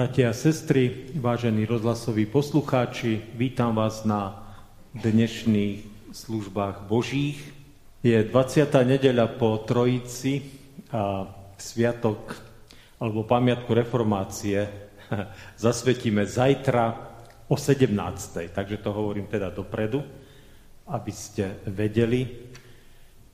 Bratia 0.00 0.32
a 0.32 0.32
sestry, 0.32 1.12
vážení 1.12 1.68
rozhlasoví 1.68 2.24
poslucháči, 2.24 3.20
vítam 3.36 3.76
vás 3.76 4.00
na 4.08 4.48
dnešných 4.96 6.08
službách 6.08 6.88
Božích. 6.88 7.36
Je 8.00 8.16
20. 8.16 8.64
nedeľa 8.96 9.36
po 9.36 9.60
Trojici 9.60 10.56
a 10.88 11.28
sviatok 11.60 12.32
alebo 12.96 13.28
pamiatku 13.28 13.68
reformácie 13.76 14.64
zasvetíme 15.68 16.24
zajtra 16.24 16.96
o 17.52 17.60
17. 17.60 17.92
Takže 18.56 18.80
to 18.80 18.96
hovorím 18.96 19.28
teda 19.28 19.52
dopredu, 19.52 20.00
aby 20.88 21.12
ste 21.12 21.60
vedeli. 21.68 22.48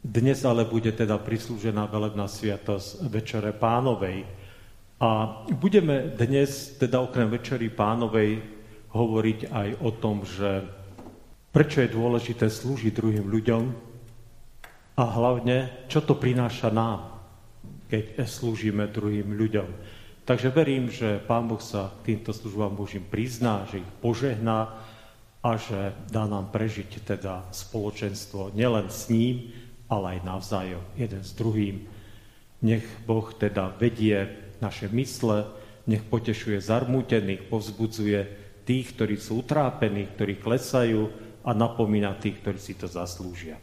Dnes 0.03 0.43
ale 0.43 0.67
bude 0.67 0.91
teda 0.91 1.15
prislúžená 1.23 1.87
velebná 1.87 2.27
sviatosť 2.27 3.07
Večere 3.07 3.55
Pánovej, 3.55 4.46
a 4.97 5.45
budeme 5.53 6.17
dnes, 6.17 6.73
teda 6.81 7.05
okrem 7.05 7.29
Večery 7.29 7.69
pánovej, 7.69 8.41
hovoriť 8.97 9.53
aj 9.53 9.69
o 9.85 9.91
tom, 9.93 10.25
že 10.25 10.65
prečo 11.53 11.85
je 11.85 11.93
dôležité 11.93 12.49
slúžiť 12.49 12.97
druhým 12.97 13.29
ľuďom 13.29 13.65
a 14.97 15.05
hlavne, 15.05 15.85
čo 15.93 16.01
to 16.01 16.17
prináša 16.17 16.73
nám, 16.73 17.21
keď 17.93 18.25
slúžime 18.25 18.89
druhým 18.89 19.37
ľuďom. 19.37 19.69
Takže 20.25 20.49
verím, 20.49 20.89
že 20.89 21.21
Pán 21.23 21.45
Boh 21.45 21.61
sa 21.61 21.93
týmto 22.03 22.33
službám 22.33 22.73
Božím 22.73 23.05
prizná, 23.05 23.69
že 23.69 23.85
ich 23.85 23.93
požehná 24.01 24.81
a 25.45 25.51
že 25.61 25.93
dá 26.09 26.25
nám 26.25 26.51
prežiť 26.51 27.05
teda 27.05 27.47
spoločenstvo 27.53 28.57
nielen 28.57 28.89
s 28.89 29.13
ním, 29.13 29.53
ale 29.87 30.19
aj 30.19 30.27
navzájom, 30.27 30.85
jeden 30.97 31.23
s 31.23 31.31
druhým. 31.37 31.85
Nech 32.65 32.83
Boh 33.05 33.29
teda 33.37 33.71
vedie 33.77 34.46
naše 34.61 34.89
mysle, 34.93 35.47
nech 35.87 36.03
potešuje 36.03 36.59
zarmútených, 36.59 37.47
povzbudzuje 37.47 38.21
tých, 38.67 38.99
ktorí 38.99 39.17
sú 39.17 39.47
utrápení, 39.47 40.11
ktorí 40.19 40.43
klesajú 40.43 41.09
a 41.47 41.55
napomína 41.55 42.19
tých, 42.19 42.43
ktorí 42.43 42.59
si 42.59 42.75
to 42.75 42.91
zaslúžia. 42.91 43.63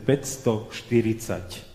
540. 0.06 1.71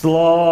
Slow. 0.00 0.49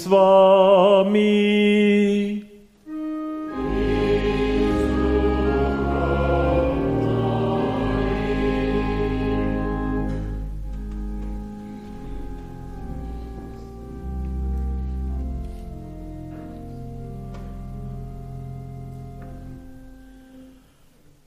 S 0.00 0.06
vámi. 0.08 1.28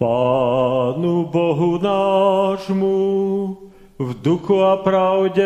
Pánu 0.01 1.25
Bohu 1.29 1.77
nášmu 1.77 2.97
v 3.99 4.21
duchu 4.21 4.61
a 4.65 4.77
pravde 4.77 5.45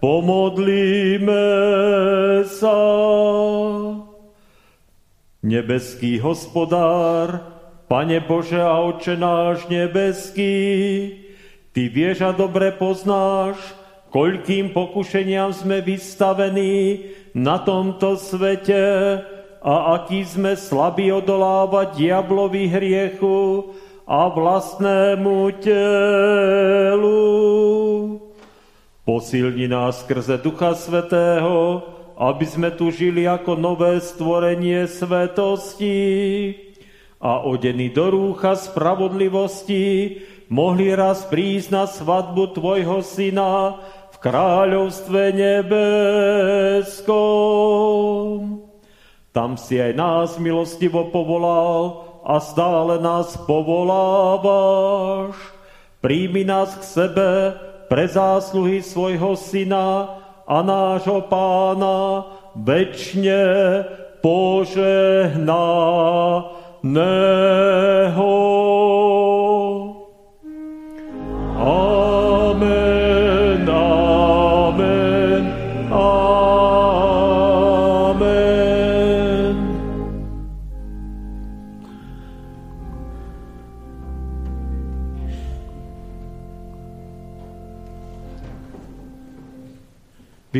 Pomodlíme 0.00 0.97
Nebeský 5.48 6.20
hospodár, 6.20 7.40
Pane 7.88 8.20
Bože 8.20 8.60
a 8.60 8.84
Oče 8.84 9.16
náš 9.16 9.64
nebeský, 9.72 10.52
Ty 11.72 11.88
vieš 11.88 12.20
a 12.20 12.36
dobre 12.36 12.68
poznáš, 12.76 13.56
koľkým 14.12 14.76
pokušeniam 14.76 15.56
sme 15.56 15.80
vystavení 15.80 17.08
na 17.32 17.56
tomto 17.64 18.20
svete 18.20 18.84
a 19.64 19.74
aký 19.96 20.20
sme 20.28 20.52
slabí 20.52 21.08
odolávať 21.08 21.96
diablovi 21.96 22.68
hriechu 22.68 23.72
a 24.04 24.28
vlastnému 24.28 25.56
telu. 25.64 27.24
Posilni 29.08 29.64
nás 29.64 30.04
skrze 30.04 30.36
Ducha 30.44 30.76
Svetého, 30.76 31.96
aby 32.18 32.42
sme 32.42 32.74
tu 32.74 32.90
žili 32.90 33.30
ako 33.30 33.54
nové 33.54 34.02
stvorenie 34.02 34.90
svetosti 34.90 35.94
a 37.22 37.46
odení 37.46 37.94
do 37.94 38.10
rúcha 38.10 38.58
spravodlivosti 38.58 40.18
mohli 40.50 40.90
raz 40.90 41.22
prísť 41.30 41.68
na 41.70 41.86
svadbu 41.86 42.58
Tvojho 42.58 43.06
Syna 43.06 43.78
v 44.10 44.16
kráľovstve 44.18 45.30
nebeskom. 45.30 47.06
Tam 49.30 49.54
si 49.54 49.78
aj 49.78 49.94
nás 49.94 50.42
milostivo 50.42 51.14
povolal 51.14 52.02
a 52.26 52.42
stále 52.42 52.98
nás 52.98 53.38
povolávaš. 53.46 55.38
Príjmi 56.02 56.42
nás 56.42 56.74
k 56.74 56.82
sebe, 56.82 57.54
pre 57.88 58.04
zásluhy 58.04 58.84
svojho 58.84 59.32
syna 59.34 60.17
a 60.48 60.64
nášho 60.64 61.20
pána 61.28 62.24
večne 62.56 63.84
požehnaného. 64.24 65.28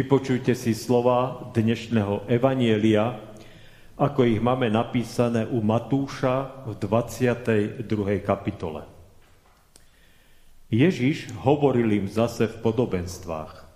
Vypočujte 0.08 0.56
si 0.56 0.72
slova 0.72 1.52
dnešného 1.52 2.24
Evanielia, 2.32 3.20
ako 4.00 4.24
ich 4.24 4.40
máme 4.40 4.72
napísané 4.72 5.44
u 5.44 5.60
Matúša 5.60 6.64
v 6.64 6.80
22. 6.80 7.84
kapitole. 8.24 8.88
Ježiš 10.72 11.28
hovoril 11.44 11.92
im 11.92 12.08
zase 12.08 12.48
v 12.48 12.56
podobenstvách. 12.56 13.68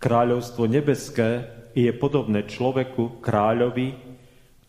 Kráľovstvo 0.00 0.64
nebeské 0.64 1.44
je 1.76 1.92
podobné 1.92 2.48
človeku, 2.48 3.20
kráľovi, 3.20 4.00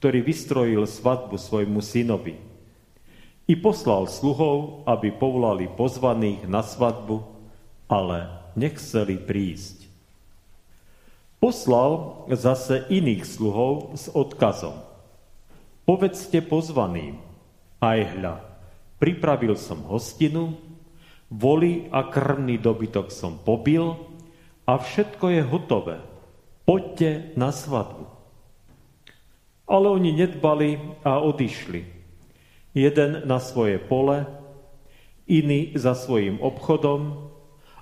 ktorý 0.04 0.28
vystrojil 0.28 0.84
svadbu 0.84 1.40
svojmu 1.40 1.80
synovi. 1.80 2.36
I 3.48 3.56
poslal 3.64 4.12
sluhov, 4.12 4.84
aby 4.92 5.16
povolali 5.16 5.72
pozvaných 5.72 6.52
na 6.52 6.60
svadbu, 6.60 7.24
ale 7.88 8.28
nechceli 8.60 9.16
prísť. 9.16 9.85
Poslal 11.46 12.26
zase 12.34 12.90
iných 12.90 13.22
sluhov 13.22 13.94
s 13.94 14.10
odkazom. 14.10 14.82
Povedzte 15.86 16.42
pozvaným, 16.42 17.22
aj 17.78 18.00
hľa, 18.18 18.42
pripravil 18.98 19.54
som 19.54 19.86
hostinu, 19.86 20.58
voli 21.30 21.86
a 21.94 22.10
krmný 22.10 22.58
dobytok 22.58 23.14
som 23.14 23.38
pobil 23.38 23.94
a 24.66 24.82
všetko 24.82 25.26
je 25.38 25.42
hotové. 25.46 25.98
Poďte 26.66 27.38
na 27.38 27.54
svadbu. 27.54 28.10
Ale 29.70 29.86
oni 30.02 30.18
nedbali 30.18 30.98
a 31.06 31.22
odišli. 31.22 31.86
Jeden 32.74 33.22
na 33.30 33.38
svoje 33.38 33.78
pole, 33.78 34.26
iný 35.30 35.78
za 35.78 35.94
svojim 35.94 36.42
obchodom 36.42 37.30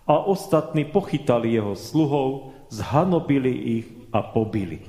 a 0.04 0.20
ostatní 0.20 0.84
pochytali 0.84 1.56
jeho 1.56 1.80
sluhov 1.80 2.53
zhanobili 2.74 3.54
ich 3.82 3.88
a 4.10 4.26
pobili. 4.26 4.82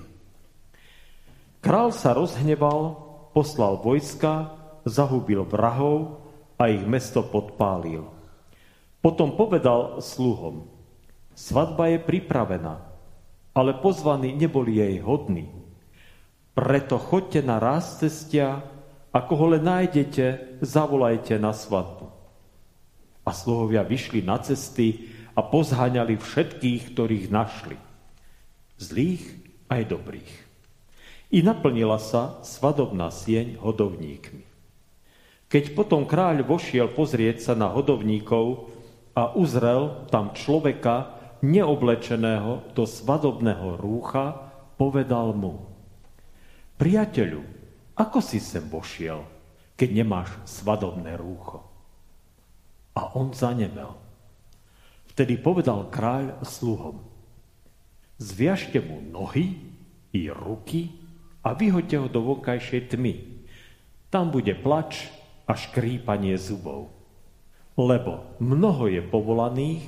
Král 1.60 1.92
sa 1.92 2.16
rozhneval, 2.16 2.96
poslal 3.36 3.80
vojska, 3.80 4.56
zahubil 4.88 5.44
vrahov 5.44 6.20
a 6.60 6.68
ich 6.72 6.84
mesto 6.84 7.24
podpálil. 7.24 8.04
Potom 9.04 9.36
povedal 9.36 10.00
sluhom, 10.00 10.64
svadba 11.36 11.92
je 11.92 11.98
pripravená, 12.00 12.80
ale 13.52 13.76
pozvaní 13.80 14.32
neboli 14.32 14.80
jej 14.80 14.96
hodní. 15.04 15.52
Preto 16.56 16.96
chodte 16.96 17.44
na 17.44 17.60
ráz 17.60 18.00
cestia 18.00 18.64
a 19.12 19.18
koho 19.24 19.56
len 19.56 19.64
nájdete, 19.64 20.56
zavolajte 20.64 21.36
na 21.36 21.52
svadbu. 21.52 22.08
A 23.24 23.30
sluhovia 23.32 23.84
vyšli 23.84 24.20
na 24.20 24.36
cesty 24.40 25.13
a 25.34 25.40
pozháňali 25.42 26.14
všetkých, 26.14 26.94
ktorých 26.94 27.26
našli. 27.30 27.78
Zlých 28.78 29.22
aj 29.70 29.82
dobrých. 29.90 30.32
I 31.34 31.42
naplnila 31.42 31.98
sa 31.98 32.38
svadobná 32.46 33.10
sieň 33.10 33.58
hodovníkmi. 33.58 34.46
Keď 35.50 35.74
potom 35.74 36.06
kráľ 36.06 36.46
vošiel 36.46 36.90
pozrieť 36.90 37.50
sa 37.50 37.52
na 37.58 37.70
hodovníkov 37.70 38.70
a 39.14 39.34
uzrel 39.34 40.06
tam 40.10 40.34
človeka 40.34 41.14
neoblečeného 41.42 42.74
do 42.74 42.84
svadobného 42.86 43.78
rúcha, 43.78 44.50
povedal 44.74 45.34
mu 45.34 45.70
Priateľu, 46.74 47.42
ako 47.94 48.18
si 48.18 48.42
sem 48.42 48.66
vošiel, 48.66 49.22
keď 49.78 49.88
nemáš 49.94 50.30
svadobné 50.42 51.14
rúcho? 51.14 51.62
A 52.98 53.14
on 53.14 53.30
zanemel. 53.30 54.03
Vtedy 55.14 55.38
povedal 55.38 55.94
kráľ 55.94 56.42
sluhom, 56.42 56.98
zviažte 58.18 58.82
mu 58.82 58.98
nohy 58.98 59.62
i 60.10 60.26
ruky 60.26 60.90
a 61.46 61.54
vyhoďte 61.54 62.02
ho 62.02 62.10
do 62.10 62.34
vonkajšej 62.34 62.90
tmy. 62.90 63.22
Tam 64.10 64.34
bude 64.34 64.58
plač 64.58 65.06
a 65.46 65.54
škrípanie 65.54 66.34
zubov. 66.34 66.90
Lebo 67.78 68.26
mnoho 68.42 68.90
je 68.90 69.06
povolaných, 69.06 69.86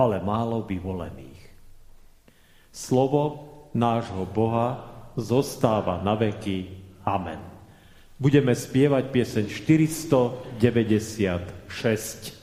ale 0.00 0.16
málo 0.24 0.64
vyvolených. 0.64 1.36
Slovo 2.72 3.52
nášho 3.76 4.24
Boha 4.32 4.80
zostáva 5.12 6.00
na 6.00 6.16
veky. 6.16 6.72
Amen. 7.04 7.44
Budeme 8.16 8.56
spievať 8.56 9.12
pieseň 9.12 9.44
496. 9.44 12.37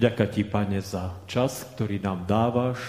Ďaká 0.00 0.32
ti, 0.32 0.48
Pane, 0.48 0.80
za 0.80 1.12
čas, 1.28 1.60
ktorý 1.76 2.00
nám 2.00 2.24
dávaš, 2.24 2.80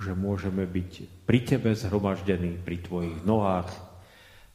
že 0.00 0.16
môžeme 0.16 0.64
byť 0.64 1.20
pri 1.28 1.44
Tebe 1.44 1.76
zhromaždení, 1.76 2.56
pri 2.64 2.80
Tvojich 2.80 3.20
nohách. 3.28 3.68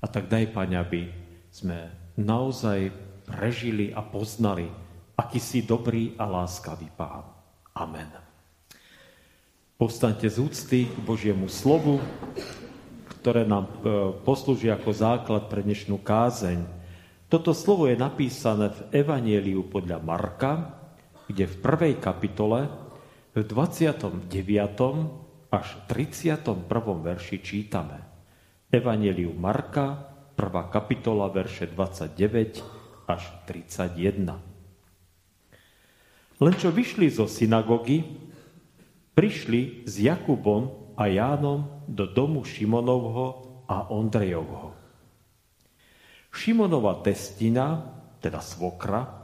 A 0.02 0.10
tak 0.10 0.26
daj, 0.26 0.50
Pane, 0.50 0.82
aby 0.82 1.14
sme 1.54 1.94
naozaj 2.18 2.90
prežili 3.30 3.94
a 3.94 4.02
poznali, 4.02 4.66
aký 5.14 5.38
si 5.38 5.62
dobrý 5.62 6.18
a 6.18 6.26
láskavý 6.26 6.90
Pán. 6.90 7.22
Amen. 7.78 8.10
Povstaňte 9.78 10.26
z 10.26 10.42
úcty 10.42 10.90
k 10.90 10.98
Božiemu 11.06 11.46
slovu, 11.54 12.02
ktoré 13.22 13.46
nám 13.46 13.70
e, 13.70 13.74
poslúži 14.26 14.74
ako 14.74 14.90
základ 14.90 15.54
pre 15.54 15.62
dnešnú 15.62 16.02
kázeň. 16.02 16.66
Toto 17.30 17.54
slovo 17.54 17.86
je 17.86 17.94
napísané 17.94 18.74
v 18.74 19.06
Evanieliu 19.06 19.70
podľa 19.70 20.02
Marka, 20.02 20.81
kde 21.32 21.48
v 21.48 21.58
prvej 21.64 21.94
kapitole 22.04 22.68
v 23.32 23.40
29. 23.48 24.28
až 25.48 25.68
31. 25.88 26.68
verši 27.00 27.40
čítame 27.40 28.04
Evangeliu 28.68 29.32
Marka, 29.32 30.12
1. 30.36 30.76
kapitola, 30.76 31.32
verše 31.32 31.72
29 31.72 33.08
až 33.08 33.24
31. 33.48 34.44
Len 36.44 36.54
čo 36.60 36.68
vyšli 36.68 37.08
zo 37.08 37.32
synagógy, 37.32 38.04
prišli 39.16 39.88
s 39.88 40.04
Jakubom 40.04 40.96
a 41.00 41.08
Jánom 41.08 41.88
do 41.88 42.12
domu 42.12 42.44
Šimonovho 42.44 43.28
a 43.72 43.88
Ondrejovho. 43.88 44.76
Šimonova 46.32 47.00
testina, 47.00 47.88
teda 48.20 48.44
svokra, 48.44 49.22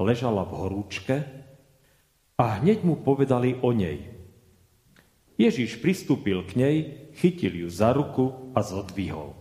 ležala 0.00 0.48
v 0.48 0.52
horúčke 0.56 1.39
a 2.40 2.56
hneď 2.56 2.80
mu 2.80 2.96
povedali 2.96 3.60
o 3.60 3.68
nej. 3.76 4.08
Ježiš 5.36 5.76
pristúpil 5.76 6.40
k 6.48 6.56
nej, 6.56 6.76
chytil 7.20 7.52
ju 7.52 7.68
za 7.68 7.92
ruku 7.92 8.32
a 8.56 8.64
zodvihol. 8.64 9.36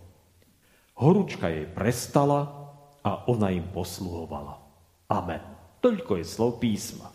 Horúčka 0.99 1.47
jej 1.47 1.63
prestala 1.63 2.51
a 2.99 3.23
ona 3.31 3.55
im 3.55 3.63
posluhovala. 3.71 4.59
Amen. 5.07 5.39
Toľko 5.79 6.19
je 6.19 6.25
slov 6.27 6.59
písma. 6.59 7.07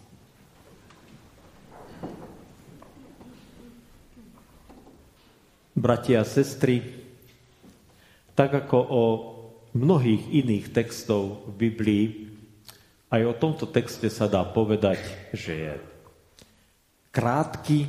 Bratia 5.76 6.24
a 6.24 6.28
sestry, 6.28 6.80
tak 8.32 8.56
ako 8.56 8.78
o 8.80 9.02
mnohých 9.76 10.32
iných 10.32 10.72
textov 10.72 11.44
v 11.44 11.68
Biblii 11.68 12.04
aj 13.14 13.22
o 13.30 13.34
tomto 13.38 13.70
texte 13.70 14.10
sa 14.10 14.26
dá 14.26 14.42
povedať, 14.42 14.98
že 15.30 15.52
je 15.54 15.72
krátky, 17.14 17.86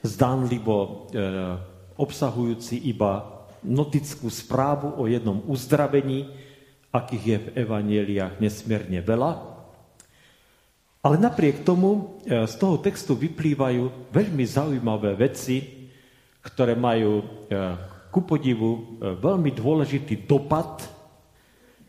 zdánlivo 0.00 0.78
e, 0.80 0.90
obsahujúci 2.00 2.88
iba 2.88 3.44
notickú 3.60 4.32
správu 4.32 4.96
o 4.96 5.04
jednom 5.04 5.44
uzdravení, 5.44 6.32
akých 6.88 7.24
je 7.24 7.36
v 7.36 7.48
evanieliách 7.68 8.40
nesmierne 8.40 9.04
veľa. 9.04 9.32
Ale 11.04 11.16
napriek 11.20 11.60
tomu 11.60 12.16
e, 12.24 12.48
z 12.48 12.54
toho 12.56 12.80
textu 12.80 13.12
vyplývajú 13.12 14.08
veľmi 14.08 14.44
zaujímavé 14.48 15.20
veci, 15.20 15.90
ktoré 16.40 16.72
majú 16.72 17.20
e, 17.20 17.24
ku 18.08 18.24
podivu 18.24 18.70
e, 18.72 18.80
veľmi 19.20 19.52
dôležitý 19.52 20.24
dopad 20.24 20.80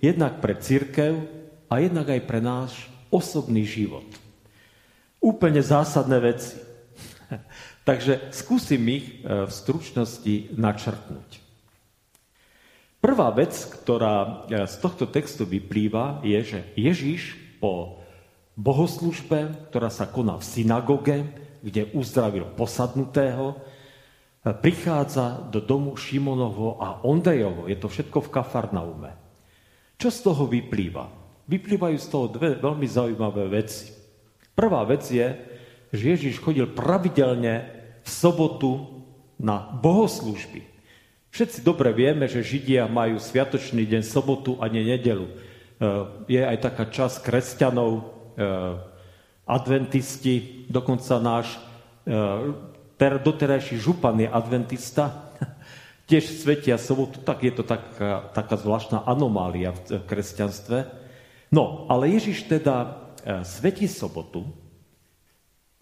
jednak 0.04 0.44
pre 0.44 0.60
církev 0.60 1.43
a 1.74 1.82
jednak 1.82 2.14
aj 2.14 2.22
pre 2.30 2.38
náš 2.38 2.86
osobný 3.10 3.66
život. 3.66 4.06
Úplne 5.18 5.66
zásadné 5.66 6.22
veci. 6.22 6.62
Takže 7.90 8.30
skúsim 8.30 8.86
ich 8.94 9.26
v 9.26 9.50
stručnosti 9.50 10.54
načrtnúť. 10.54 11.44
Prvá 13.04 13.36
vec, 13.36 13.52
ktorá 13.52 14.48
e, 14.48 14.64
z 14.64 14.76
tohto 14.80 15.04
textu 15.12 15.44
vyplýva, 15.44 16.24
je, 16.24 16.40
že 16.40 16.60
Ježíš 16.80 17.36
po 17.60 18.00
bohoslužbe, 18.56 19.68
ktorá 19.68 19.92
sa 19.92 20.08
koná 20.08 20.40
v 20.40 20.48
synagoge, 20.48 21.18
kde 21.60 21.92
uzdravil 21.92 22.48
posadnutého, 22.56 23.60
e, 23.60 24.56
prichádza 24.56 25.52
do 25.52 25.60
domu 25.60 26.00
Šimonovho 26.00 26.80
a 26.80 27.04
Ondrejovo. 27.04 27.68
Je 27.68 27.76
to 27.76 27.92
všetko 27.92 28.24
v 28.24 28.32
Kafarnaume. 28.40 29.12
Čo 30.00 30.08
z 30.08 30.20
toho 30.24 30.48
vyplýva? 30.48 31.23
Vyplývajú 31.48 31.98
z 32.00 32.08
toho 32.08 32.32
dve 32.32 32.56
veľmi 32.56 32.88
zaujímavé 32.88 33.52
veci. 33.52 33.92
Prvá 34.56 34.86
vec 34.88 35.04
je, 35.10 35.28
že 35.94 36.04
Ježíš 36.18 36.40
chodil 36.40 36.70
pravidelne 36.70 37.68
v 38.04 38.10
sobotu 38.10 39.04
na 39.38 39.74
bohoslužby. 39.82 40.64
Všetci 41.34 41.66
dobre 41.66 41.90
vieme, 41.92 42.30
že 42.30 42.46
Židia 42.46 42.86
majú 42.86 43.18
sviatočný 43.18 43.90
deň 43.90 44.04
sobotu 44.06 44.62
a 44.62 44.70
nie 44.70 44.86
nedelu. 44.86 45.26
E, 45.26 45.34
je 46.30 46.42
aj 46.46 46.58
taká 46.62 46.86
časť 46.86 47.26
kresťanov, 47.26 47.92
e, 47.98 48.02
adventisti, 49.50 50.66
dokonca 50.70 51.18
náš 51.18 51.58
e, 52.06 53.20
doterajší 53.20 53.82
župan 53.82 54.22
je 54.22 54.30
adventista, 54.30 55.34
tiež 56.10 56.24
svetia 56.40 56.78
sobotu, 56.78 57.20
tak 57.26 57.42
je 57.42 57.52
to 57.52 57.66
taká, 57.66 58.30
taká 58.32 58.56
zvláštna 58.56 59.02
anomália 59.02 59.74
v 59.74 60.06
kresťanstve. 60.06 61.03
No, 61.54 61.86
ale 61.86 62.10
Ježiš 62.10 62.50
teda 62.50 63.06
svetí 63.46 63.86
sobotu, 63.86 64.50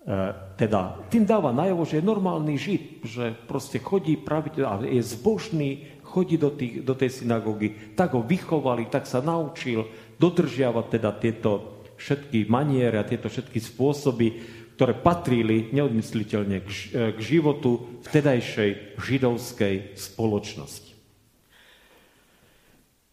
E, 0.02 0.34
teda 0.58 0.98
tým 1.14 1.30
dáva 1.30 1.54
najavo, 1.54 1.86
že 1.86 2.02
je 2.02 2.10
normálny 2.10 2.58
žid, 2.58 3.06
že 3.06 3.38
proste 3.46 3.78
chodí 3.78 4.18
pravidelne, 4.18 4.90
je 4.90 5.04
zbožný, 5.06 5.94
chodí 6.02 6.42
do, 6.42 6.50
tých, 6.50 6.82
do 6.82 6.98
tej 6.98 7.22
synagógy, 7.22 7.94
tak 7.94 8.18
ho 8.18 8.26
vychovali, 8.26 8.90
tak 8.90 9.06
sa 9.06 9.22
naučil 9.22 9.86
dodržiavať 10.18 10.86
teda 10.98 11.10
tieto 11.22 11.86
všetky 12.02 12.50
maniere 12.50 12.98
a 12.98 13.06
tieto 13.06 13.30
všetky 13.30 13.62
spôsoby, 13.62 14.28
ktoré 14.74 14.98
patrili 14.98 15.70
neodmysliteľne 15.70 16.66
k, 16.66 16.70
e, 16.74 16.78
k 17.14 17.20
životu 17.22 18.02
vtedajšej 18.02 18.98
židovskej 18.98 20.02
spoločnosti. 20.02 20.98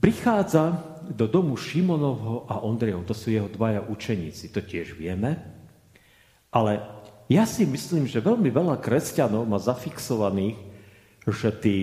Prichádza 0.00 0.96
do 1.08 1.26
domu 1.26 1.56
Šimonovho 1.56 2.44
a 2.48 2.60
Ondrejov, 2.60 3.08
to 3.08 3.16
sú 3.16 3.32
jeho 3.32 3.48
dvaja 3.48 3.84
učeníci, 3.84 4.52
to 4.52 4.60
tiež 4.60 4.94
vieme, 4.94 5.36
ale 6.48 6.80
ja 7.28 7.44
si 7.44 7.68
myslím, 7.68 8.08
že 8.08 8.24
veľmi 8.24 8.48
veľa 8.48 8.80
kresťanov 8.80 9.44
má 9.44 9.60
zafixovaných, 9.60 10.56
že 11.28 11.52
tí 11.60 11.76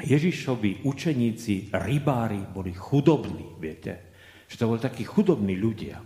Ježišovi 0.00 0.88
učeníci, 0.88 1.68
rybári, 1.76 2.40
boli 2.40 2.72
chudobní, 2.72 3.60
viete. 3.60 4.00
Že 4.48 4.56
to 4.56 4.68
boli 4.72 4.80
takí 4.80 5.04
chudobní 5.04 5.60
ľudia. 5.60 6.00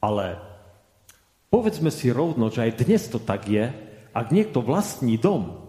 Ale 0.00 0.40
povedzme 1.52 1.92
si 1.92 2.08
rovno, 2.08 2.48
že 2.48 2.64
aj 2.64 2.80
dnes 2.80 3.04
to 3.12 3.20
tak 3.20 3.44
je, 3.44 3.68
ak 4.16 4.32
niekto 4.32 4.64
vlastní 4.64 5.20
dom, 5.20 5.68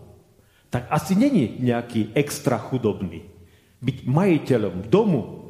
tak 0.71 0.87
asi 0.87 1.19
není 1.19 1.59
nejaký 1.59 2.15
extra 2.15 2.55
chudobný. 2.55 3.27
Byť 3.83 3.97
majiteľom 4.07 4.87
domu, 4.87 5.44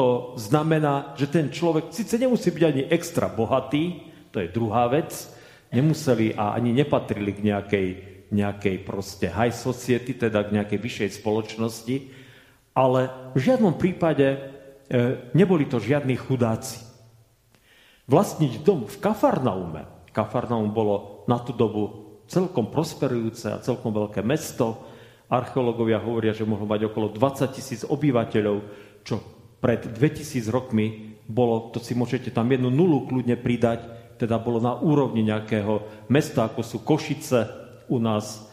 to 0.00 0.32
znamená, 0.40 1.12
že 1.12 1.28
ten 1.28 1.52
človek 1.52 1.92
síce 1.92 2.16
nemusí 2.16 2.48
byť 2.48 2.64
ani 2.64 2.88
extra 2.88 3.28
bohatý, 3.28 4.00
to 4.32 4.40
je 4.40 4.48
druhá 4.48 4.88
vec. 4.88 5.12
Nemuseli 5.76 6.32
a 6.40 6.56
ani 6.56 6.72
nepatrili 6.72 7.36
k 7.36 7.44
nejakej, 7.44 7.88
nejakej 8.32 8.76
proste 8.80 9.28
high 9.28 9.52
society, 9.52 10.16
teda 10.16 10.48
k 10.48 10.56
nejakej 10.56 10.80
vyššej 10.80 11.10
spoločnosti, 11.20 11.96
ale 12.72 13.12
v 13.36 13.44
žiadnom 13.44 13.76
prípade 13.76 14.24
e, 14.24 14.38
neboli 15.36 15.68
to 15.68 15.76
žiadni 15.76 16.16
chudáci. 16.16 16.80
Vlastniť 18.08 18.64
dom 18.64 18.88
v 18.88 18.96
Kafarnaume, 19.04 19.84
Kafarnaum 20.16 20.72
bolo 20.72 21.28
na 21.28 21.44
tú 21.44 21.52
dobu 21.52 22.08
celkom 22.24 22.72
prosperujúce 22.72 23.52
a 23.52 23.60
celkom 23.60 23.92
veľké 23.92 24.24
mesto, 24.24 24.80
archeológovia 25.28 26.00
hovoria, 26.00 26.32
že 26.32 26.48
mohlo 26.48 26.64
mať 26.64 26.88
okolo 26.88 27.12
20 27.12 27.52
tisíc 27.52 27.84
obyvateľov, 27.84 28.64
čo 29.04 29.39
pred 29.60 29.84
2000 29.84 30.48
rokmi 30.48 31.16
bolo, 31.30 31.70
to 31.70 31.78
si 31.78 31.94
môžete 31.94 32.34
tam 32.34 32.50
jednu 32.50 32.72
nulu 32.72 33.06
kľudne 33.06 33.38
pridať, 33.38 33.86
teda 34.18 34.36
bolo 34.36 34.60
na 34.60 34.76
úrovni 34.76 35.24
nejakého 35.24 35.86
mesta, 36.12 36.44
ako 36.48 36.60
sú 36.60 36.82
Košice 36.82 37.48
u 37.88 38.02
nás, 38.02 38.50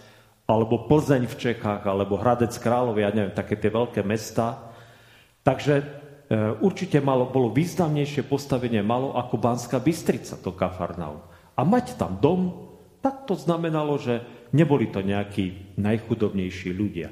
alebo 0.48 0.88
Plzeň 0.88 1.28
v 1.28 1.36
Čechách, 1.36 1.84
alebo 1.84 2.16
Hradec 2.16 2.56
Králové, 2.56 3.04
ja 3.04 3.12
neviem, 3.12 3.36
také 3.36 3.60
tie 3.60 3.68
veľké 3.68 4.00
mesta. 4.08 4.72
Takže 5.44 5.74
e, 5.76 5.86
určite 6.64 7.04
malo, 7.04 7.28
bolo 7.28 7.52
významnejšie 7.52 8.24
postavenie 8.24 8.80
malo 8.80 9.12
ako 9.12 9.36
Banská 9.36 9.84
Bystrica, 9.84 10.40
to 10.40 10.56
Kafarnaum. 10.56 11.20
A 11.58 11.68
mať 11.68 12.00
tam 12.00 12.16
dom, 12.24 12.72
tak 13.04 13.28
to 13.28 13.36
znamenalo, 13.36 14.00
že 14.00 14.24
neboli 14.56 14.88
to 14.88 15.04
nejakí 15.04 15.76
najchudobnejší 15.76 16.72
ľudia. 16.72 17.12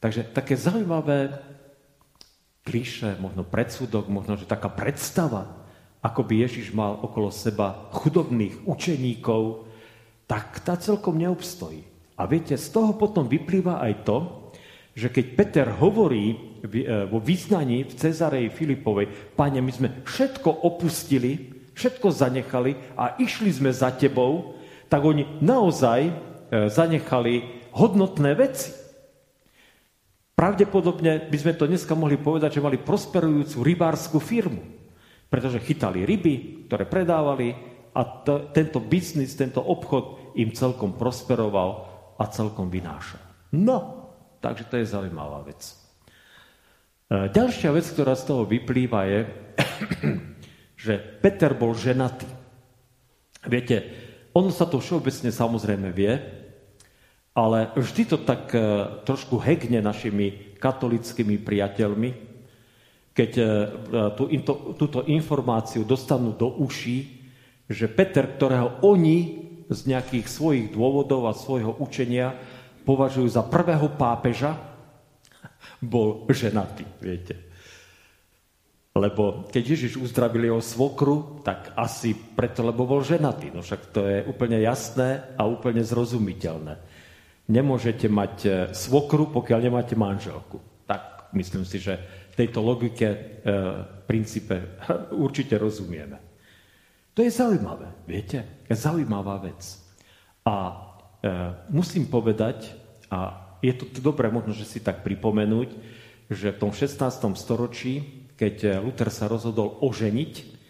Takže 0.00 0.32
také 0.32 0.56
zaujímavé 0.56 1.36
kliše, 2.68 3.16
možno 3.16 3.48
predsudok, 3.48 4.12
možno, 4.12 4.36
že 4.36 4.44
taká 4.44 4.68
predstava 4.68 5.58
ako 5.98 6.22
by 6.22 6.34
Ježiš 6.46 6.70
mal 6.70 6.94
okolo 7.02 7.34
seba 7.34 7.90
chudobných 7.90 8.62
učeníkov, 8.64 9.66
tak 10.30 10.62
tá 10.62 10.78
celkom 10.78 11.18
neobstojí. 11.18 11.82
A 12.18 12.26
viete, 12.26 12.54
z 12.54 12.68
toho 12.70 12.94
potom 12.94 13.26
vyplýva 13.26 13.82
aj 13.82 13.92
to, 14.06 14.18
že 14.94 15.10
keď 15.10 15.26
Peter 15.38 15.66
hovorí 15.78 16.34
e, 16.34 16.36
vo 17.06 17.22
význaní 17.22 17.86
v 17.86 17.92
Cezareji 17.94 18.50
Filipovej, 18.50 19.34
páne, 19.38 19.62
my 19.62 19.70
sme 19.70 19.88
všetko 20.02 20.66
opustili, 20.66 21.54
všetko 21.78 22.10
zanechali 22.10 22.74
a 22.98 23.14
išli 23.22 23.50
sme 23.54 23.70
za 23.70 23.94
tebou, 23.94 24.58
tak 24.90 25.06
oni 25.06 25.38
naozaj 25.38 26.00
e, 26.06 26.12
zanechali 26.66 27.46
hodnotné 27.74 28.34
veci. 28.34 28.74
Pravdepodobne 30.38 31.26
by 31.26 31.36
sme 31.42 31.58
to 31.58 31.66
dneska 31.66 31.98
mohli 31.98 32.14
povedať, 32.14 32.62
že 32.62 32.64
mali 32.64 32.78
prosperujúcu 32.78 33.58
rybárskú 33.58 34.22
firmu 34.22 34.78
pretože 35.28 35.60
chytali 35.60 36.08
ryby, 36.08 36.66
ktoré 36.66 36.88
predávali 36.88 37.52
a 37.92 38.00
to, 38.24 38.48
tento 38.56 38.80
biznis, 38.80 39.36
tento 39.36 39.60
obchod 39.60 40.34
im 40.40 40.52
celkom 40.56 40.96
prosperoval 40.96 41.70
a 42.16 42.24
celkom 42.32 42.72
vynášal. 42.72 43.20
No, 43.54 44.08
takže 44.40 44.64
to 44.68 44.80
je 44.80 44.88
zaujímavá 44.88 45.44
vec. 45.44 45.60
E, 45.68 47.28
ďalšia 47.28 47.70
vec, 47.76 47.84
ktorá 47.92 48.16
z 48.16 48.24
toho 48.24 48.48
vyplýva, 48.48 49.00
je, 49.04 49.20
že 50.88 50.94
Peter 51.20 51.52
bol 51.52 51.76
ženatý. 51.76 52.28
Viete, 53.44 53.76
ono 54.32 54.48
sa 54.48 54.64
to 54.64 54.80
všeobecne 54.80 55.28
samozrejme 55.28 55.88
vie, 55.92 56.12
ale 57.38 57.70
vždy 57.78 58.02
to 58.10 58.18
tak 58.26 58.50
e, 58.50 58.58
trošku 59.06 59.38
hekne 59.38 59.78
našimi 59.78 60.58
katolickými 60.58 61.38
priateľmi, 61.38 62.10
keď 63.14 63.30
e, 63.38 63.44
tú, 64.18 64.26
túto 64.74 65.06
informáciu 65.06 65.86
dostanú 65.86 66.34
do 66.34 66.50
uší, 66.58 67.06
že 67.70 67.86
Peter, 67.86 68.26
ktorého 68.26 68.82
oni 68.82 69.46
z 69.70 69.80
nejakých 69.86 70.26
svojich 70.26 70.66
dôvodov 70.74 71.30
a 71.30 71.38
svojho 71.38 71.78
učenia 71.78 72.34
považujú 72.82 73.30
za 73.30 73.46
prvého 73.46 73.86
pápeža, 73.94 74.58
bol 75.78 76.26
ženatý, 76.26 76.82
viete. 76.98 77.38
Lebo 78.98 79.46
keď 79.46 79.78
Ježiš 79.78 79.94
uzdravil 79.94 80.50
jeho 80.50 80.62
svokru, 80.64 81.38
tak 81.46 81.70
asi 81.78 82.18
preto, 82.18 82.66
lebo 82.66 82.82
bol 82.82 83.06
ženatý. 83.06 83.54
No 83.54 83.62
však 83.62 83.94
to 83.94 84.02
je 84.02 84.26
úplne 84.26 84.58
jasné 84.58 85.22
a 85.38 85.46
úplne 85.46 85.86
zrozumiteľné. 85.86 86.87
Nemôžete 87.48 88.12
mať 88.12 88.34
e, 88.44 88.50
svokru, 88.76 89.32
pokiaľ 89.32 89.60
nemáte 89.64 89.96
manželku. 89.96 90.60
Tak 90.84 91.32
myslím 91.32 91.64
si, 91.64 91.80
že 91.80 91.96
tejto 92.36 92.60
logike, 92.60 93.08
e, 93.08 93.18
princípe 94.04 94.76
určite 95.24 95.56
rozumieme. 95.56 96.20
To 97.16 97.24
je 97.24 97.32
zaujímavé, 97.32 98.04
viete? 98.04 98.68
Zaujímavá 98.68 99.40
vec. 99.40 99.64
A 100.44 100.54
e, 100.60 100.72
musím 101.72 102.04
povedať, 102.12 102.76
a 103.08 103.48
je 103.64 103.72
to 103.72 103.88
dobré 104.04 104.28
možno, 104.28 104.52
že 104.52 104.68
si 104.68 104.84
tak 104.84 105.00
pripomenúť, 105.00 105.72
že 106.28 106.52
v 106.52 106.60
tom 106.60 106.70
16. 106.76 107.00
storočí, 107.32 108.28
keď 108.36 108.84
Luther 108.84 109.08
sa 109.08 109.24
rozhodol 109.26 109.80
oženiť 109.80 110.60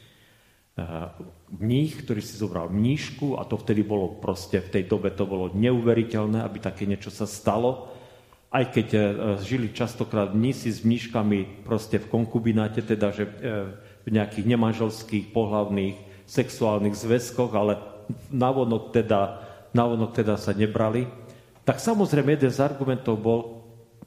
mních, 1.52 2.04
ktorý 2.04 2.20
si 2.20 2.37
zobral 2.37 2.68
mníšku 2.68 3.40
a 3.40 3.44
to 3.48 3.56
vtedy 3.56 3.80
bolo 3.80 4.20
proste, 4.20 4.61
v 4.61 4.72
tej 4.78 4.84
dobe 4.84 5.08
to 5.16 5.24
bolo 5.24 5.48
neuveriteľné, 5.56 6.44
aby 6.44 6.61
také 6.61 6.84
niečo 6.84 7.08
sa 7.08 7.24
stalo. 7.24 7.88
Aj 8.48 8.64
keď 8.68 8.88
e, 8.92 9.00
žili 9.44 9.72
častokrát 9.72 10.32
mnísi 10.32 10.72
s 10.72 10.84
mníškami 10.84 11.64
proste 11.64 12.00
v 12.00 12.08
konkubináte, 12.08 12.84
teda 12.84 13.12
že 13.12 13.24
e, 13.24 13.32
v 14.04 14.08
nejakých 14.08 14.48
nemanželských, 14.48 15.32
pohlavných, 15.32 15.96
sexuálnych 16.28 16.96
zväzkoch, 16.96 17.52
ale 17.56 17.80
navonok 18.32 18.92
teda, 18.92 19.20
navonok 19.72 20.12
teda 20.16 20.37
sa 20.37 20.52
nebrali, 20.52 21.08
tak 21.64 21.80
samozrejme 21.80 22.37
jeden 22.37 22.52
z 22.52 22.64
argumentov 22.64 23.20
bol, 23.20 23.40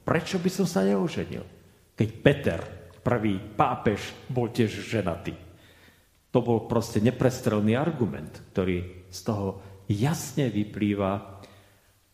prečo 0.02 0.38
by 0.42 0.50
som 0.50 0.66
sa 0.66 0.82
neoženil, 0.82 1.46
keď 1.94 2.08
Peter, 2.22 2.60
prvý 3.02 3.38
pápež, 3.38 4.14
bol 4.26 4.50
tiež 4.50 4.70
ženatý. 4.90 5.51
To 6.32 6.38
bol 6.40 6.64
proste 6.64 7.04
neprestrelný 7.04 7.76
argument, 7.76 8.40
ktorý 8.52 9.08
z 9.12 9.20
toho 9.20 9.60
jasne 9.88 10.48
vyplýva 10.48 11.12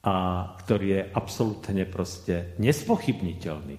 a 0.03 0.15
ktorý 0.63 0.87
je 0.91 1.03
absolútne 1.15 1.85
proste 1.87 2.59
nespochybniteľný. 2.59 3.77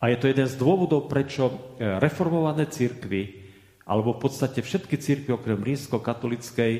A 0.00 0.12
je 0.12 0.16
to 0.20 0.28
jeden 0.28 0.48
z 0.48 0.56
dôvodov, 0.60 1.08
prečo 1.08 1.48
e, 1.48 1.52
reformované 2.00 2.68
církvy, 2.68 3.48
alebo 3.88 4.16
v 4.16 4.28
podstate 4.28 4.60
všetky 4.60 5.00
církvy 5.00 5.32
okrem 5.32 5.60
rímsko-katolickej, 5.60 6.72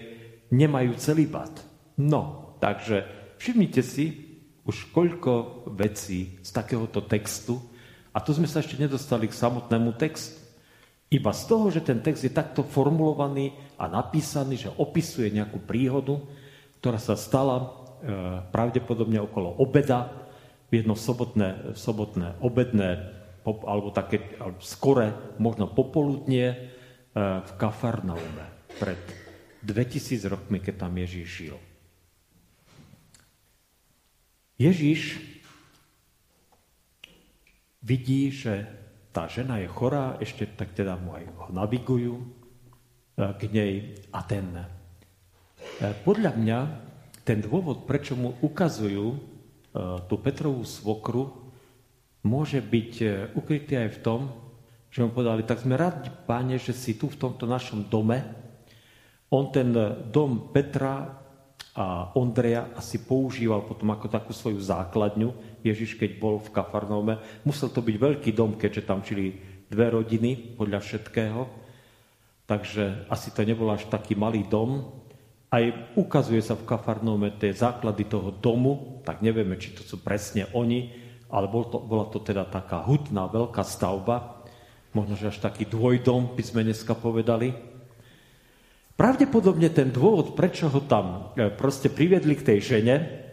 nemajú 0.52 0.92
celibát. 1.00 1.52
No, 1.96 2.54
takže 2.60 3.08
všimnite 3.40 3.80
si 3.80 4.04
už 4.68 4.92
koľko 4.92 5.64
vecí 5.72 6.36
z 6.44 6.50
takéhoto 6.52 7.00
textu, 7.04 7.56
a 8.16 8.18
tu 8.24 8.32
sme 8.32 8.48
sa 8.48 8.64
ešte 8.64 8.80
nedostali 8.80 9.28
k 9.28 9.36
samotnému 9.36 9.92
textu. 10.00 10.40
Iba 11.06 11.30
z 11.30 11.42
toho, 11.46 11.70
že 11.70 11.86
ten 11.86 12.02
text 12.02 12.26
je 12.26 12.34
takto 12.34 12.66
formulovaný 12.66 13.54
a 13.78 13.86
napísaný, 13.86 14.58
že 14.58 14.74
opisuje 14.74 15.30
nejakú 15.30 15.62
príhodu, 15.62 16.18
ktorá 16.82 16.98
sa 16.98 17.14
stala 17.14 17.62
e, 17.62 17.66
pravdepodobne 18.50 19.22
okolo 19.22 19.54
obeda, 19.62 20.26
v 20.66 20.82
jedno 20.82 20.98
sobotné, 20.98 21.78
sobotné 21.78 22.42
obedné, 22.42 23.14
alebo 23.46 23.94
také 23.94 24.34
alebo 24.42 24.58
skore, 24.58 25.38
možno 25.38 25.70
popoludnie 25.70 26.46
e, 26.50 26.56
v 27.38 27.50
Kafarnaume 27.54 28.74
pred 28.82 28.98
2000 29.62 30.26
rokmi, 30.26 30.58
keď 30.58 30.74
tam 30.86 30.98
Ježíš 30.98 31.28
žil. 31.30 31.56
Ježíš 34.58 35.22
vidí, 37.78 38.34
že 38.34 38.66
tá 39.16 39.24
žena 39.32 39.56
je 39.64 39.72
chorá, 39.72 40.20
ešte 40.20 40.44
tak 40.44 40.76
teda 40.76 41.00
mu 41.00 41.16
aj 41.16 41.24
ho 41.24 41.48
navigujú 41.48 42.20
e, 42.20 42.24
k 43.16 43.42
nej 43.48 43.72
a 44.12 44.20
ten. 44.20 44.44
E, 44.52 44.68
podľa 46.04 46.36
mňa 46.36 46.58
ten 47.24 47.40
dôvod, 47.40 47.88
prečo 47.88 48.12
mu 48.12 48.36
ukazujú 48.44 49.16
e, 49.16 49.18
tú 50.04 50.20
Petrovú 50.20 50.68
svokru, 50.68 51.32
môže 52.28 52.60
byť 52.60 52.92
ukrytý 53.32 53.80
aj 53.80 53.90
v 53.96 54.02
tom, 54.04 54.20
že 54.92 55.00
mu 55.00 55.08
povedali, 55.08 55.48
tak 55.48 55.64
sme 55.64 55.80
rádi, 55.80 56.12
páne, 56.28 56.60
že 56.60 56.76
si 56.76 57.00
tu 57.00 57.08
v 57.08 57.16
tomto 57.16 57.48
našom 57.48 57.88
dome. 57.88 58.20
On 59.32 59.48
ten 59.48 59.72
dom 60.12 60.52
Petra 60.52 61.24
a 61.72 62.12
Ondreja 62.18 62.74
asi 62.74 63.00
používal 63.00 63.62
potom 63.64 63.94
ako 63.94 64.10
takú 64.10 64.34
svoju 64.34 64.58
základňu. 64.58 65.45
Ježiš, 65.62 65.96
keď 65.96 66.20
bol 66.20 66.42
v 66.42 66.52
Kafarnome, 66.52 67.20
musel 67.46 67.72
to 67.72 67.80
byť 67.80 67.96
veľký 67.96 68.30
dom, 68.34 68.56
keďže 68.56 68.82
tam 68.84 69.00
čili 69.00 69.36
dve 69.70 69.92
rodiny 69.92 70.56
podľa 70.58 70.80
všetkého. 70.82 71.40
Takže 72.46 73.10
asi 73.10 73.34
to 73.34 73.42
nebol 73.42 73.66
až 73.74 73.90
taký 73.90 74.14
malý 74.14 74.46
dom. 74.46 75.02
Aj 75.50 75.62
ukazuje 75.98 76.42
sa 76.42 76.54
v 76.54 76.66
Kafarnome 76.66 77.34
tie 77.38 77.50
základy 77.50 78.06
toho 78.06 78.30
domu, 78.30 79.02
tak 79.02 79.22
nevieme, 79.22 79.58
či 79.58 79.74
to 79.74 79.82
sú 79.82 80.02
presne 80.02 80.46
oni, 80.54 80.94
ale 81.30 81.50
bol 81.50 81.66
to, 81.66 81.82
bola 81.82 82.06
to 82.06 82.22
teda 82.22 82.46
taká 82.46 82.86
hutná, 82.86 83.26
veľká 83.26 83.62
stavba, 83.66 84.46
možno, 84.94 85.18
že 85.18 85.34
až 85.34 85.42
taký 85.42 85.66
dvojdom, 85.66 86.38
by 86.38 86.42
sme 86.42 86.66
dneska 86.66 86.94
povedali. 86.94 87.54
Pravdepodobne 88.96 89.68
ten 89.68 89.92
dôvod, 89.92 90.32
prečo 90.32 90.72
ho 90.72 90.80
tam 90.88 91.36
e, 91.36 91.52
proste 91.52 91.92
priviedli 91.92 92.32
k 92.32 92.46
tej 92.54 92.58
žene, 92.64 93.25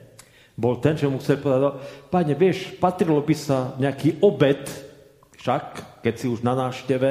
bol 0.54 0.78
ten, 0.78 0.94
že 0.94 1.10
mu 1.10 1.18
chcel 1.18 1.42
povedať, 1.42 1.82
páne, 2.14 2.34
vieš, 2.38 2.78
patrilo 2.78 3.22
by 3.22 3.36
sa 3.36 3.74
nejaký 3.82 4.22
obed, 4.22 4.62
však, 5.42 6.00
keď 6.06 6.14
si 6.14 6.30
už 6.30 6.46
na 6.46 6.54
nášteve, 6.54 7.10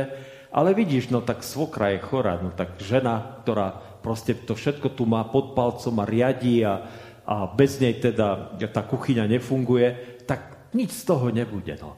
ale 0.53 0.71
vidíš, 0.77 1.11
no 1.11 1.25
tak 1.25 1.43
svokra 1.43 1.97
je 1.97 2.05
chorá, 2.05 2.39
no 2.39 2.55
tak 2.55 2.79
žena, 2.79 3.43
ktorá 3.43 3.99
proste 4.05 4.37
to 4.37 4.53
všetko 4.53 4.93
tu 4.93 5.09
má 5.09 5.25
pod 5.27 5.57
palcom 5.57 5.95
a 6.03 6.05
riadí 6.05 6.61
a, 6.67 6.87
a 7.25 7.49
bez 7.49 7.79
nej 7.79 7.97
teda 7.97 8.59
tá 8.71 8.83
kuchyňa 8.85 9.31
nefunguje, 9.31 10.21
tak 10.27 10.71
nič 10.77 10.93
z 10.93 11.03
toho 11.09 11.31
nebude. 11.31 11.79
No. 11.79 11.97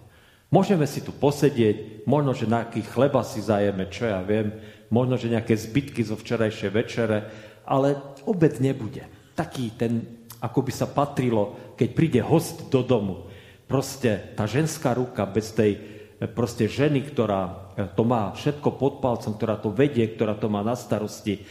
Môžeme 0.54 0.86
si 0.86 1.02
tu 1.02 1.10
posedieť, 1.10 2.06
možno, 2.06 2.30
že 2.30 2.46
nejaký 2.46 2.86
chleba 2.86 3.26
si 3.26 3.42
zajeme, 3.42 3.90
čo 3.90 4.06
ja 4.06 4.22
viem, 4.22 4.54
možno, 4.86 5.18
že 5.18 5.32
nejaké 5.32 5.58
zbytky 5.58 6.06
zo 6.06 6.14
včerajšej 6.14 6.70
večere, 6.70 7.18
ale 7.66 7.98
obed 8.22 8.62
nebude. 8.62 9.02
Taký 9.34 9.74
ten, 9.74 10.23
ako 10.44 10.60
by 10.60 10.72
sa 10.76 10.84
patrilo, 10.92 11.72
keď 11.72 11.88
príde 11.96 12.20
host 12.20 12.68
do 12.68 12.84
domu. 12.84 13.24
Proste 13.64 14.36
tá 14.36 14.44
ženská 14.44 14.92
ruka 14.92 15.24
bez 15.24 15.56
tej 15.56 15.80
proste 16.36 16.68
ženy, 16.68 17.00
ktorá 17.08 17.72
to 17.96 18.04
má 18.04 18.30
všetko 18.36 18.76
pod 18.76 19.00
palcom, 19.00 19.34
ktorá 19.34 19.56
to 19.56 19.72
vedie, 19.72 20.04
ktorá 20.04 20.36
to 20.36 20.52
má 20.52 20.60
na 20.60 20.76
starosti, 20.76 21.42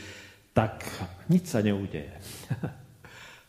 tak 0.54 0.86
nič 1.28 1.50
sa 1.50 1.66
neudeje. 1.66 2.14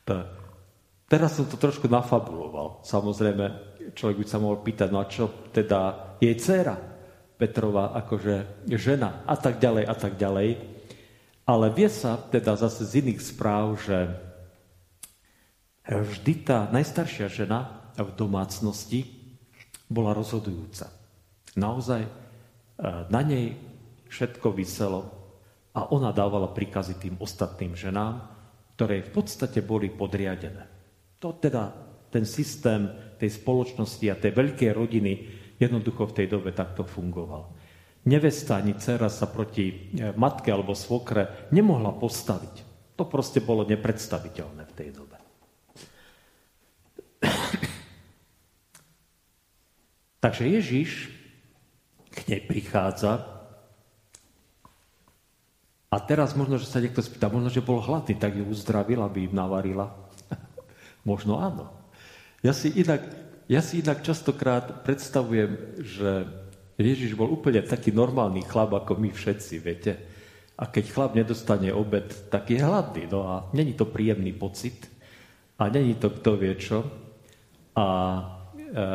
Teraz 1.13 1.37
som 1.37 1.45
to 1.45 1.61
trošku 1.61 1.87
nafabuloval. 1.87 2.81
Samozrejme, 2.83 3.77
človek 3.93 4.17
by 4.25 4.27
sa 4.27 4.41
mohol 4.41 4.65
pýtať, 4.65 4.89
no 4.89 4.99
a 4.99 5.07
čo 5.07 5.53
teda 5.53 6.17
jej 6.19 6.35
dcera? 6.35 6.75
Petrova 7.35 7.93
akože 7.99 8.67
žena 8.73 9.27
a 9.29 9.37
tak 9.37 9.61
ďalej 9.61 9.85
a 9.85 9.95
tak 9.95 10.17
ďalej. 10.17 10.49
Ale 11.45 11.67
vie 11.77 11.93
sa 11.93 12.17
teda 12.17 12.57
zase 12.57 12.89
z 12.89 13.05
iných 13.05 13.21
správ, 13.21 13.77
že 13.77 14.17
vždy 15.89 16.33
tá 16.45 16.69
najstaršia 16.73 17.29
žena 17.29 17.91
v 17.97 18.11
domácnosti 18.17 19.05
bola 19.87 20.17
rozhodujúca. 20.17 20.91
Naozaj 21.55 22.03
e, 22.03 22.11
na 23.13 23.21
nej 23.23 23.55
všetko 24.09 24.51
vyselo 24.57 25.07
a 25.77 25.91
ona 25.93 26.11
dávala 26.11 26.51
príkazy 26.51 26.99
tým 26.99 27.15
ostatným 27.21 27.77
ženám, 27.77 28.25
ktoré 28.75 29.05
v 29.07 29.11
podstate 29.15 29.63
boli 29.63 29.93
podriadené. 29.93 30.67
To 31.23 31.37
teda 31.39 31.71
ten 32.11 32.27
systém 32.27 32.91
tej 33.19 33.31
spoločnosti 33.39 34.07
a 34.11 34.19
tej 34.19 34.33
veľkej 34.35 34.71
rodiny 34.75 35.13
Jednoducho 35.55 36.11
v 36.11 36.17
tej 36.23 36.27
dobe 36.27 36.51
takto 36.51 36.83
fungoval. 36.83 37.55
Nevesta 38.05 38.61
ani 38.61 38.77
dcera 38.77 39.09
sa 39.09 39.31
proti 39.31 39.71
e, 39.71 39.75
matke 40.19 40.51
alebo 40.51 40.75
svokre 40.77 41.49
nemohla 41.55 41.95
postaviť. 41.97 42.55
To 42.99 43.09
proste 43.09 43.41
bolo 43.41 43.65
nepredstaviteľné 43.65 44.63
v 44.67 44.77
tej 44.77 44.89
dobe. 44.93 45.14
Takže 50.25 50.45
Ježiš 50.49 51.13
k 52.09 52.19
nej 52.33 52.41
prichádza 52.41 53.29
a 55.93 55.97
teraz 56.03 56.33
možno, 56.35 56.59
že 56.59 56.67
sa 56.67 56.83
niekto 56.83 57.05
spýta, 57.05 57.31
možno, 57.31 57.53
že 57.53 57.63
bol 57.63 57.79
hladný, 57.79 58.19
tak 58.19 58.35
ju 58.35 58.49
uzdravil, 58.49 58.99
aby 59.05 59.31
im 59.31 59.35
navarila. 59.37 59.95
možno 61.11 61.39
áno. 61.39 61.71
Ja 62.43 62.51
si 62.51 62.73
inak 62.73 63.25
ja 63.45 63.61
si 63.61 63.85
inak 63.85 64.01
častokrát 64.01 64.89
predstavujem, 64.89 65.77
že 65.85 66.25
Ježiš 66.81 67.13
bol 67.13 67.29
úplne 67.29 67.61
taký 67.61 67.93
normálny 67.93 68.41
chlap, 68.49 68.73
ako 68.73 68.97
my 68.97 69.13
všetci, 69.13 69.55
viete. 69.61 69.93
A 70.57 70.65
keď 70.65 70.85
chlap 70.89 71.13
nedostane 71.13 71.69
obed, 71.69 72.09
tak 72.33 72.49
je 72.49 72.59
hladný. 72.63 73.05
No 73.13 73.29
a 73.29 73.35
není 73.53 73.77
to 73.77 73.85
príjemný 73.85 74.33
pocit. 74.33 74.89
A 75.61 75.69
není 75.69 75.95
to 75.95 76.09
kto 76.09 76.41
vie 76.41 76.57
čo. 76.57 76.89
A 77.75 77.87
e, 78.55 78.95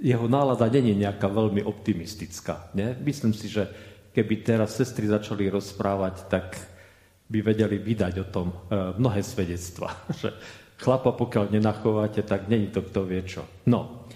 jeho 0.00 0.26
nálada 0.26 0.66
není 0.66 0.96
nejaká 0.98 1.30
veľmi 1.30 1.62
optimistická. 1.62 2.74
Nie? 2.74 2.98
Myslím 2.98 3.36
si, 3.36 3.46
že 3.46 3.68
keby 4.10 4.42
teraz 4.42 4.74
sestry 4.74 5.06
začali 5.06 5.46
rozprávať, 5.46 6.14
tak 6.26 6.58
by 7.30 7.38
vedeli 7.46 7.78
vydať 7.78 8.14
o 8.22 8.26
tom 8.26 8.50
e, 8.50 8.56
mnohé 8.98 9.22
svedectva. 9.22 9.94
Že 10.20 10.34
Chlapa, 10.80 11.12
pokiaľ 11.12 11.52
nenachováte, 11.52 12.24
tak 12.24 12.48
není 12.48 12.72
to 12.72 12.80
kto 12.80 13.04
vie 13.04 13.20
čo. 13.20 13.44
No, 13.68 14.08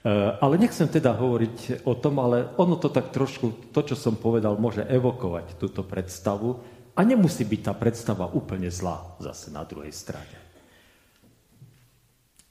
e, 0.00 0.08
ale 0.40 0.56
nechcem 0.56 0.88
teda 0.88 1.12
hovoriť 1.12 1.84
o 1.84 1.92
tom, 2.00 2.24
ale 2.24 2.56
ono 2.56 2.80
to 2.80 2.88
tak 2.88 3.12
trošku, 3.12 3.68
to, 3.68 3.84
čo 3.84 3.96
som 4.00 4.16
povedal, 4.16 4.56
môže 4.56 4.80
evokovať 4.88 5.60
túto 5.60 5.84
predstavu 5.84 6.56
a 6.96 7.00
nemusí 7.04 7.44
byť 7.44 7.60
tá 7.60 7.72
predstava 7.76 8.32
úplne 8.32 8.72
zlá 8.72 9.20
zase 9.20 9.52
na 9.52 9.60
druhej 9.68 9.92
strane. 9.92 10.49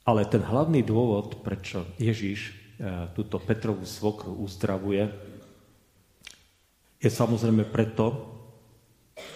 Ale 0.04 0.24
ten 0.24 0.40
hlavný 0.40 0.80
dôvod, 0.80 1.44
prečo 1.44 1.84
Ježiš 2.00 2.50
e, 2.50 2.52
túto 3.12 3.36
Petrovú 3.36 3.84
svokru 3.84 4.32
uzdravuje, 4.40 5.06
je 7.00 7.08
samozrejme 7.08 7.64
preto, 7.68 8.28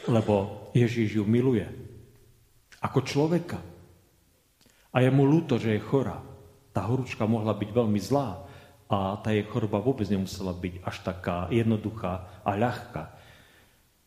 lebo 0.09 0.69
Ježiš 0.77 1.21
ju 1.21 1.25
miluje. 1.25 1.65
Ako 2.85 3.01
človeka. 3.01 3.61
A 4.93 5.01
je 5.01 5.09
mu 5.09 5.25
ľúto, 5.25 5.57
že 5.57 5.77
je 5.77 5.81
chorá. 5.81 6.21
Tá 6.77 6.85
horúčka 6.85 7.25
mohla 7.25 7.57
byť 7.57 7.71
veľmi 7.73 8.01
zlá 8.01 8.45
a 8.91 9.17
tá 9.25 9.33
jej 9.33 9.47
choroba 9.49 9.81
vôbec 9.81 10.05
nemusela 10.07 10.53
byť 10.53 10.75
až 10.85 10.97
taká 11.01 11.49
jednoduchá 11.49 12.45
a 12.45 12.51
ľahká. 12.53 13.17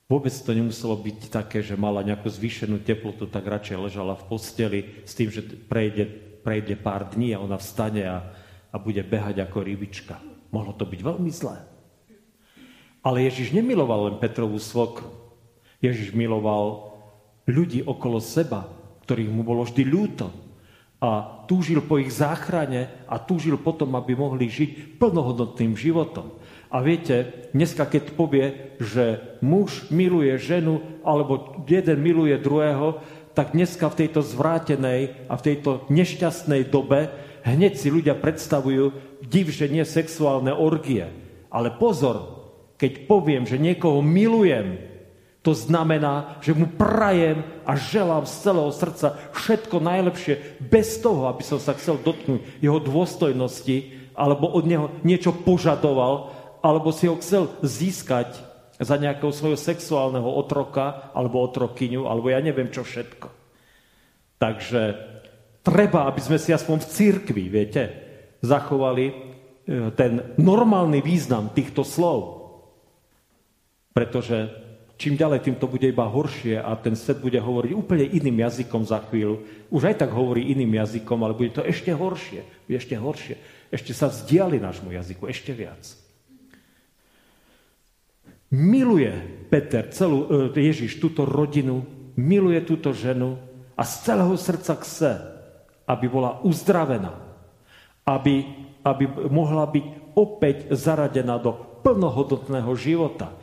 Vôbec 0.07 0.31
to 0.31 0.55
nemuselo 0.55 0.95
byť 0.95 1.27
také, 1.27 1.59
že 1.59 1.75
mala 1.75 2.05
nejakú 2.05 2.31
zvýšenú 2.31 2.79
teplotu, 2.79 3.27
tak 3.27 3.43
radšej 3.43 3.75
ležala 3.89 4.15
v 4.15 4.27
posteli 4.31 4.79
s 5.03 5.11
tým, 5.17 5.27
že 5.27 5.43
prejde, 5.43 6.26
prejde 6.47 6.79
pár 6.79 7.11
dní 7.11 7.35
a 7.35 7.43
ona 7.43 7.59
vstane 7.59 8.07
a, 8.07 8.23
a 8.71 8.79
bude 8.79 9.03
behať 9.03 9.43
ako 9.43 9.67
rybička. 9.67 10.15
Mohlo 10.55 10.79
to 10.79 10.87
byť 10.87 10.99
veľmi 11.03 11.27
zlé. 11.27 11.59
Ale 13.03 13.27
Ježiš 13.27 13.51
nemiloval 13.51 14.07
len 14.07 14.15
Petrovú 14.23 14.55
svokru. 14.55 15.11
Ježiš 15.83 16.15
miloval 16.15 16.95
ľudí 17.43 17.83
okolo 17.83 18.23
seba, 18.23 18.63
ktorých 19.03 19.27
mu 19.27 19.43
bolo 19.43 19.67
vždy 19.67 19.83
ľúto. 19.83 20.31
A 21.03 21.43
túžil 21.51 21.83
po 21.83 21.99
ich 21.99 22.15
záchrane 22.15 22.87
a 23.11 23.19
túžil 23.19 23.59
potom, 23.59 23.91
aby 23.99 24.15
mohli 24.15 24.47
žiť 24.47 24.97
plnohodnotným 25.03 25.75
životom. 25.75 26.31
A 26.71 26.79
viete, 26.79 27.47
dneska 27.51 27.87
keď 27.87 28.15
povie, 28.15 28.75
že 28.79 29.35
muž 29.43 29.87
miluje 29.91 30.35
ženu, 30.39 30.79
alebo 31.03 31.63
jeden 31.67 31.99
miluje 32.03 32.35
druhého, 32.39 33.03
tak 33.37 33.53
dneska 33.53 33.85
v 33.93 33.99
tejto 34.01 34.25
zvrátenej 34.25 35.29
a 35.29 35.37
v 35.37 35.45
tejto 35.45 35.85
nešťastnej 35.93 36.73
dobe 36.73 37.13
hneď 37.45 37.77
si 37.77 37.93
ľudia 37.93 38.17
predstavujú 38.17 38.97
div, 39.21 39.53
že 39.53 39.69
nie 39.69 39.85
sexuálne 39.85 40.49
orgie. 40.49 41.05
Ale 41.53 41.69
pozor, 41.77 42.49
keď 42.81 43.05
poviem, 43.05 43.45
že 43.45 43.61
niekoho 43.61 44.01
milujem, 44.01 44.81
to 45.45 45.53
znamená, 45.53 46.41
že 46.41 46.57
mu 46.57 46.65
prajem 46.65 47.45
a 47.61 47.77
želám 47.77 48.25
z 48.25 48.33
celého 48.41 48.71
srdca 48.73 49.07
všetko 49.37 49.85
najlepšie, 49.85 50.57
bez 50.57 50.97
toho, 50.97 51.29
aby 51.29 51.45
som 51.45 51.61
sa 51.61 51.77
chcel 51.77 52.01
dotknúť 52.01 52.41
jeho 52.57 52.81
dôstojnosti, 52.81 54.09
alebo 54.17 54.49
od 54.49 54.65
neho 54.65 54.89
niečo 55.05 55.29
požadoval, 55.29 56.33
alebo 56.65 56.89
si 56.89 57.05
ho 57.05 57.15
chcel 57.21 57.53
získať 57.61 58.46
za 58.77 58.95
nejakého 58.97 59.33
svojho 59.33 59.57
sexuálneho 59.57 60.29
otroka 60.29 61.09
alebo 61.17 61.41
otrokyňu, 61.41 62.05
alebo 62.05 62.29
ja 62.29 62.37
neviem 62.41 62.69
čo 62.69 62.85
všetko. 62.85 63.27
Takže 64.37 64.81
treba, 65.65 66.05
aby 66.05 66.21
sme 66.21 66.37
si 66.37 66.53
aspoň 66.53 66.77
v 66.85 66.89
církvi, 66.93 67.43
viete, 67.49 67.83
zachovali 68.45 69.05
e, 69.09 69.13
ten 69.97 70.37
normálny 70.37 71.01
význam 71.01 71.49
týchto 71.51 71.81
slov. 71.81 72.37
Pretože 73.97 74.53
čím 75.01 75.17
ďalej, 75.17 75.41
tým 75.41 75.57
to 75.57 75.65
bude 75.65 75.89
iba 75.89 76.05
horšie 76.05 76.61
a 76.61 76.77
ten 76.77 76.93
svet 76.93 77.17
bude 77.17 77.41
hovoriť 77.41 77.71
úplne 77.73 78.05
iným 78.05 78.45
jazykom 78.45 78.85
za 78.85 79.01
chvíľu. 79.09 79.41
Už 79.73 79.89
aj 79.89 80.05
tak 80.05 80.13
hovorí 80.13 80.53
iným 80.53 80.77
jazykom, 80.77 81.17
ale 81.25 81.33
bude 81.33 81.49
to 81.49 81.65
ešte 81.65 81.89
horšie. 81.97 82.45
Ešte 82.69 82.93
horšie. 82.93 83.35
Ešte 83.73 83.91
sa 83.97 84.13
vzdiali 84.13 84.61
nášmu 84.61 84.93
jazyku, 84.93 85.25
ešte 85.25 85.49
viac. 85.51 86.06
Miluje 88.47 89.11
Peter, 89.51 89.83
celú, 89.91 90.51
e, 90.51 90.55
Ježiš, 90.55 91.03
túto 91.03 91.27
rodinu, 91.27 91.83
miluje 92.15 92.63
túto 92.63 92.95
ženu 92.95 93.35
a 93.75 93.83
z 93.83 93.93
celého 94.07 94.35
srdca 94.39 94.73
chce, 94.79 95.11
aby 95.83 96.05
bola 96.07 96.39
uzdravená, 96.43 97.11
aby, 98.07 98.47
aby 98.87 99.05
mohla 99.27 99.67
byť 99.67 99.85
opäť 100.15 100.71
zaradená 100.71 101.35
do 101.39 101.55
plnohodnotného 101.83 102.71
života. 102.79 103.35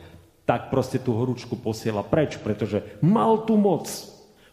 Tak 0.45 0.69
proste 0.69 1.01
tú 1.01 1.17
horúčku 1.17 1.57
posiela 1.57 2.05
preč, 2.05 2.37
pretože 2.37 2.81
mal 3.01 3.45
tu 3.45 3.57
moc, 3.57 3.89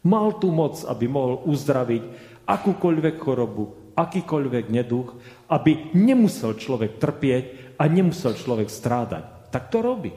mal 0.04 0.36
tu 0.36 0.48
moc, 0.48 0.80
aby 0.84 1.04
mohol 1.08 1.44
uzdraviť 1.48 2.04
akúkoľvek 2.44 3.16
chorobu, 3.20 3.92
akýkoľvek 3.96 4.64
neduch, 4.72 5.16
aby 5.48 5.92
nemusel 5.96 6.56
človek 6.56 6.96
trpieť 6.96 7.76
a 7.76 7.88
nemusel 7.88 8.32
človek 8.36 8.72
strádať. 8.72 9.52
Tak 9.52 9.68
to 9.68 9.84
robí. 9.84 10.12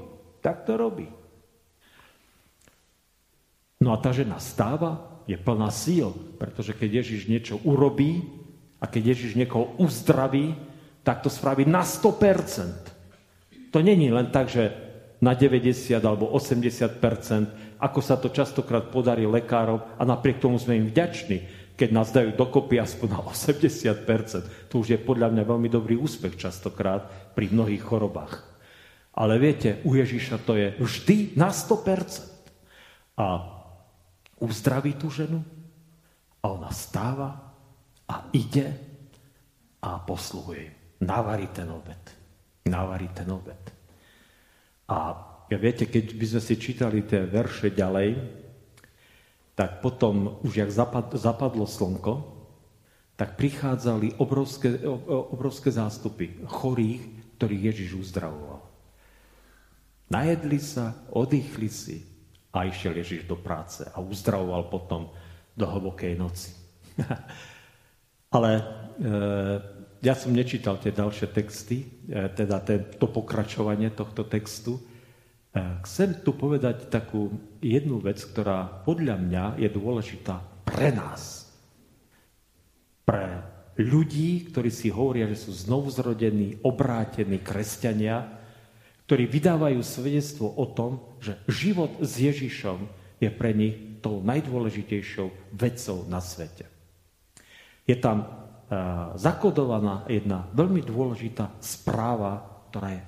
Tak 0.46 0.62
to 0.62 0.78
robí. 0.78 1.10
No 3.82 3.90
a 3.90 3.98
tá 3.98 4.14
žena 4.14 4.38
stáva, 4.38 5.18
je 5.26 5.34
plná 5.42 5.74
síl, 5.74 6.14
pretože 6.38 6.78
keď 6.78 7.02
Ježiš 7.02 7.26
niečo 7.26 7.58
urobí 7.66 8.22
a 8.78 8.86
keď 8.86 9.18
Ježiš 9.18 9.34
niekoho 9.34 9.74
uzdraví, 9.82 10.54
tak 11.02 11.26
to 11.26 11.34
spraví 11.34 11.66
na 11.66 11.82
100%. 11.82 13.74
To 13.74 13.82
není 13.82 14.14
len 14.14 14.30
tak, 14.30 14.54
že 14.54 14.70
na 15.18 15.34
90 15.34 15.98
alebo 16.06 16.30
80%, 16.30 17.82
ako 17.82 18.00
sa 18.06 18.22
to 18.22 18.30
častokrát 18.30 18.94
podarí 18.94 19.26
lekárom 19.26 19.82
a 19.98 20.02
napriek 20.06 20.38
tomu 20.38 20.62
sme 20.62 20.78
im 20.78 20.94
vďační, 20.94 21.42
keď 21.74 21.90
nás 21.90 22.14
dajú 22.14 22.38
dokopy 22.38 22.78
aspoň 22.78 23.08
na 23.18 23.20
80%. 23.26 24.70
To 24.70 24.86
už 24.86 24.94
je 24.94 25.00
podľa 25.02 25.34
mňa 25.34 25.44
veľmi 25.44 25.70
dobrý 25.74 25.98
úspech 25.98 26.38
častokrát 26.38 27.34
pri 27.34 27.50
mnohých 27.50 27.82
chorobách. 27.82 28.55
Ale 29.16 29.40
viete, 29.40 29.80
u 29.88 29.96
Ježiša 29.96 30.44
to 30.44 30.60
je 30.60 30.76
vždy 30.76 31.40
na 31.40 31.50
100%. 31.50 32.36
A 33.16 33.48
uzdraví 34.44 35.00
tú 35.00 35.08
ženu 35.08 35.40
a 36.44 36.46
ona 36.52 36.68
stáva 36.76 37.56
a 38.12 38.28
ide 38.36 38.76
a 39.80 40.04
posluhuje. 40.04 41.00
Navarí 41.00 41.48
ten 41.56 41.72
obed. 41.72 42.04
Navarí 42.68 43.08
ten 43.16 43.32
obed. 43.32 43.64
A 44.92 45.16
viete, 45.48 45.88
keď 45.88 46.06
by 46.14 46.26
sme 46.36 46.42
si 46.44 46.56
čítali 46.60 47.08
tie 47.08 47.24
verše 47.24 47.72
ďalej, 47.72 48.20
tak 49.56 49.80
potom, 49.80 50.44
už 50.44 50.60
jak 50.60 50.72
zapad, 50.72 51.16
zapadlo 51.16 51.64
slnko, 51.64 52.36
tak 53.16 53.40
prichádzali 53.40 54.20
obrovské, 54.20 54.84
obrovské 55.08 55.72
zástupy 55.72 56.36
chorých, 56.44 57.00
ktorých 57.40 57.66
Ježiš 57.72 57.90
uzdravoval. 57.96 58.55
Najedli 60.06 60.62
sa, 60.62 60.94
oddychli 61.10 61.70
si 61.70 61.98
a 62.54 62.64
išiel 62.64 62.96
Ježiš 63.02 63.26
do 63.26 63.36
práce 63.36 63.84
a 63.90 63.98
uzdravoval 64.00 64.70
potom 64.70 65.10
do 65.58 65.66
hlbokej 65.66 66.14
noci. 66.14 66.54
Ale 68.36 68.52
e, 68.56 68.64
ja 70.04 70.14
som 70.14 70.36
nečítal 70.36 70.78
tie 70.78 70.94
ďalšie 70.94 71.28
texty, 71.34 71.78
e, 72.06 72.30
teda 72.32 72.62
ten, 72.62 72.86
to 72.96 73.10
pokračovanie 73.10 73.90
tohto 73.98 74.28
textu. 74.30 74.78
E, 74.78 74.82
chcem 75.84 76.22
tu 76.22 76.38
povedať 76.38 76.92
takú 76.92 77.34
jednu 77.64 77.98
vec, 78.04 78.22
ktorá 78.22 78.86
podľa 78.86 79.16
mňa 79.18 79.44
je 79.58 79.70
dôležitá 79.72 80.38
pre 80.68 80.94
nás. 80.94 81.50
Pre 83.08 83.26
ľudí, 83.82 84.52
ktorí 84.52 84.70
si 84.72 84.94
hovoria, 84.94 85.28
že 85.28 85.48
sú 85.48 85.52
znovuzrodení, 85.52 86.64
obrátení 86.64 87.40
kresťania, 87.44 88.45
ktorí 89.06 89.30
vydávajú 89.30 89.86
svedectvo 89.86 90.50
o 90.50 90.66
tom, 90.66 90.98
že 91.22 91.38
život 91.46 92.02
s 92.02 92.18
Ježišom 92.18 92.90
je 93.22 93.30
pre 93.30 93.54
nich 93.54 94.02
tou 94.02 94.22
najdôležitejšou 94.26 95.54
vecou 95.54 95.98
na 96.10 96.18
svete. 96.22 96.66
Je 97.86 97.94
tam 97.98 98.26
uh, 98.26 99.14
zakodovaná 99.14 100.10
jedna 100.10 100.50
veľmi 100.58 100.82
dôležitá 100.82 101.54
správa, 101.62 102.66
ktorá 102.74 102.98
je 102.98 103.04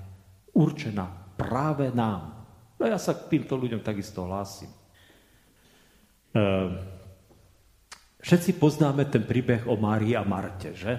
určená 0.54 1.34
práve 1.34 1.90
nám. 1.90 2.46
No 2.78 2.86
ja 2.86 3.02
sa 3.02 3.18
k 3.18 3.38
týmto 3.38 3.58
ľuďom 3.58 3.82
takisto 3.82 4.22
hlásim. 4.22 4.70
Uh, 6.34 6.78
všetci 8.22 8.62
poznáme 8.62 9.10
ten 9.10 9.26
príbeh 9.26 9.66
o 9.66 9.74
Márii 9.82 10.14
a 10.14 10.22
Marte, 10.22 10.78
že? 10.78 10.94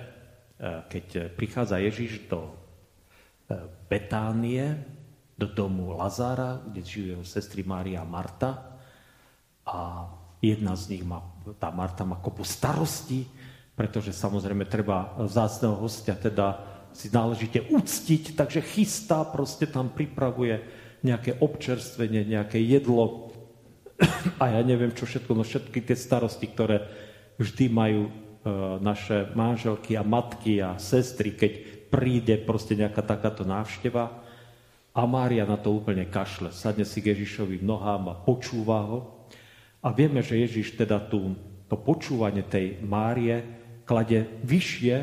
Uh, 0.58 0.82
keď 0.90 1.38
prichádza 1.38 1.78
Ježiš 1.78 2.26
do 2.26 2.50
Betánie, 3.88 4.84
do 5.38 5.46
domu 5.46 5.94
Lazára, 5.94 6.58
kde 6.66 6.82
žijú 6.82 7.22
sestry 7.22 7.62
Mária 7.62 8.02
a 8.02 8.08
Marta. 8.08 8.76
A 9.62 10.10
jedna 10.42 10.74
z 10.74 10.98
nich 10.98 11.04
má, 11.06 11.22
tá 11.62 11.70
Marta 11.70 12.02
má 12.02 12.18
kopu 12.18 12.42
starosti, 12.42 13.24
pretože 13.78 14.10
samozrejme 14.10 14.66
treba 14.66 15.14
zácného 15.30 15.78
hostia 15.78 16.18
teda 16.18 16.58
si 16.90 17.06
náležite 17.14 17.62
uctiť, 17.70 18.34
takže 18.34 18.60
chystá, 18.64 19.22
proste 19.22 19.70
tam 19.70 19.94
pripravuje 19.94 20.58
nejaké 21.06 21.38
občerstvenie, 21.38 22.26
nejaké 22.26 22.58
jedlo 22.58 23.30
a 24.42 24.44
ja 24.50 24.60
neviem 24.66 24.90
čo 24.90 25.06
všetko, 25.06 25.30
no 25.34 25.46
všetky 25.46 25.78
tie 25.86 25.94
starosti, 25.94 26.50
ktoré 26.50 26.90
vždy 27.38 27.70
majú 27.70 28.02
e, 28.06 28.12
naše 28.82 29.30
manželky 29.38 29.94
a 29.94 30.02
matky 30.02 30.58
a 30.58 30.74
sestry, 30.78 31.38
keď 31.38 31.77
príde 31.88 32.36
proste 32.44 32.76
nejaká 32.76 33.00
takáto 33.02 33.42
návšteva 33.42 34.24
a 34.92 35.00
Mária 35.04 35.48
na 35.48 35.56
to 35.56 35.72
úplne 35.72 36.08
kašle. 36.08 36.52
Sadne 36.52 36.84
si 36.84 37.00
k 37.00 37.16
Ježišovi 37.16 37.64
nohám 37.64 38.12
a 38.12 38.18
počúva 38.18 38.84
ho. 38.84 38.98
A 39.78 39.94
vieme, 39.94 40.20
že 40.20 40.40
Ježiš 40.40 40.74
teda 40.74 40.98
tú, 40.98 41.38
to 41.70 41.78
počúvanie 41.78 42.42
tej 42.42 42.82
Márie 42.82 43.42
klade 43.86 44.26
vyššie 44.42 44.96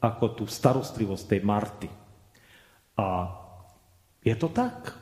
ako 0.00 0.24
tú 0.40 0.44
starostlivosť 0.48 1.24
tej 1.28 1.40
Marty. 1.44 1.88
A 2.96 3.28
je 4.24 4.34
to 4.34 4.48
tak. 4.48 4.96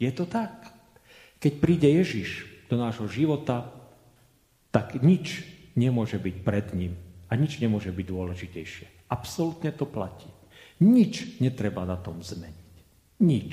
Je 0.00 0.08
to 0.10 0.24
tak. 0.24 0.72
Keď 1.36 1.52
príde 1.60 1.88
Ježiš 1.92 2.48
do 2.72 2.80
nášho 2.80 3.06
života, 3.06 3.68
tak 4.72 4.98
nič 5.04 5.44
nemôže 5.76 6.16
byť 6.16 6.36
pred 6.40 6.66
ním 6.72 6.96
a 7.28 7.36
nič 7.36 7.60
nemôže 7.60 7.92
byť 7.92 8.06
dôležitejšie. 8.08 8.95
Absolútne 9.06 9.70
to 9.70 9.86
platí. 9.86 10.26
Nič 10.82 11.40
netreba 11.40 11.86
na 11.88 11.96
tom 11.96 12.20
zmeniť. 12.20 12.74
Nič. 13.22 13.52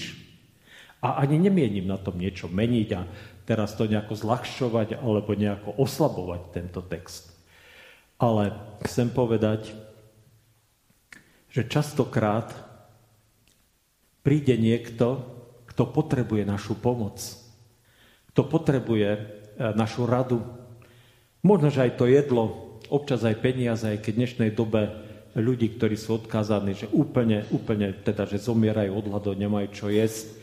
A 1.04 1.20
ani 1.24 1.40
nemienim 1.40 1.88
na 1.88 2.00
tom 2.00 2.16
niečo 2.16 2.48
meniť 2.48 2.90
a 2.96 3.02
teraz 3.44 3.76
to 3.76 3.88
nejako 3.88 4.16
zľahšovať 4.16 5.00
alebo 5.00 5.36
nejako 5.36 5.76
oslabovať 5.80 6.42
tento 6.52 6.80
text. 6.84 7.32
Ale 8.20 8.56
chcem 8.88 9.12
povedať, 9.12 9.76
že 11.52 11.68
častokrát 11.68 12.56
príde 14.24 14.56
niekto, 14.56 15.22
kto 15.70 15.84
potrebuje 15.92 16.48
našu 16.48 16.74
pomoc, 16.80 17.20
kto 18.32 18.42
potrebuje 18.48 19.10
e, 19.12 19.20
našu 19.76 20.08
radu. 20.08 20.40
Možno, 21.44 21.68
že 21.70 21.92
aj 21.92 21.92
to 22.00 22.08
jedlo, 22.08 22.44
občas 22.88 23.22
aj 23.28 23.44
peniaze, 23.44 23.84
aj 23.84 24.00
keď 24.02 24.14
v 24.16 24.20
dnešnej 24.24 24.52
dobe 24.56 25.03
ľudí, 25.34 25.78
ktorí 25.78 25.98
sú 25.98 26.22
odkázaní, 26.22 26.78
že 26.78 26.88
úplne, 26.94 27.50
úplne 27.50 27.90
teda, 28.06 28.30
že 28.30 28.38
zomierajú 28.38 28.94
od 28.94 29.06
hladu, 29.10 29.34
nemajú 29.34 29.68
čo 29.74 29.88
jesť, 29.90 30.38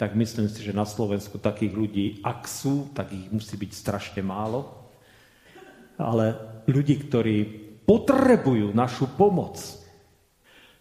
tak 0.00 0.16
myslím 0.16 0.48
si, 0.48 0.64
že 0.64 0.72
na 0.72 0.88
Slovensku 0.88 1.36
takých 1.36 1.76
ľudí, 1.76 2.06
ak 2.24 2.48
sú, 2.48 2.88
tak 2.96 3.12
ich 3.12 3.28
musí 3.28 3.52
byť 3.60 3.70
strašne 3.76 4.24
málo. 4.24 4.88
Ale 6.00 6.40
ľudí, 6.64 6.96
ktorí 7.04 7.36
potrebujú 7.84 8.72
našu 8.72 9.12
pomoc, 9.12 9.60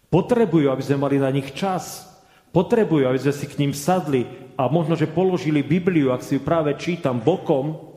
potrebujú, 0.08 0.72
aby 0.72 0.80
sme 0.80 1.04
mali 1.04 1.20
na 1.20 1.28
nich 1.36 1.52
čas, 1.52 2.08
potrebujú, 2.56 3.12
aby 3.12 3.20
sme 3.20 3.34
si 3.36 3.46
k 3.52 3.60
ním 3.60 3.76
sadli 3.76 4.24
a 4.56 4.72
možno, 4.72 4.96
že 4.96 5.12
položili 5.12 5.68
Bibliu, 5.68 6.16
ak 6.16 6.24
si 6.24 6.40
ju 6.40 6.42
práve 6.42 6.72
čítam 6.80 7.20
bokom, 7.20 7.92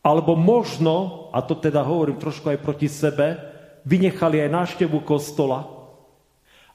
alebo 0.00 0.38
možno, 0.38 1.26
a 1.34 1.42
to 1.42 1.58
teda 1.58 1.82
hovorím 1.82 2.22
trošku 2.22 2.54
aj 2.54 2.62
proti 2.62 2.86
sebe, 2.86 3.49
vynechali 3.84 4.42
aj 4.44 4.50
návštevu 4.50 5.00
kostola, 5.04 5.66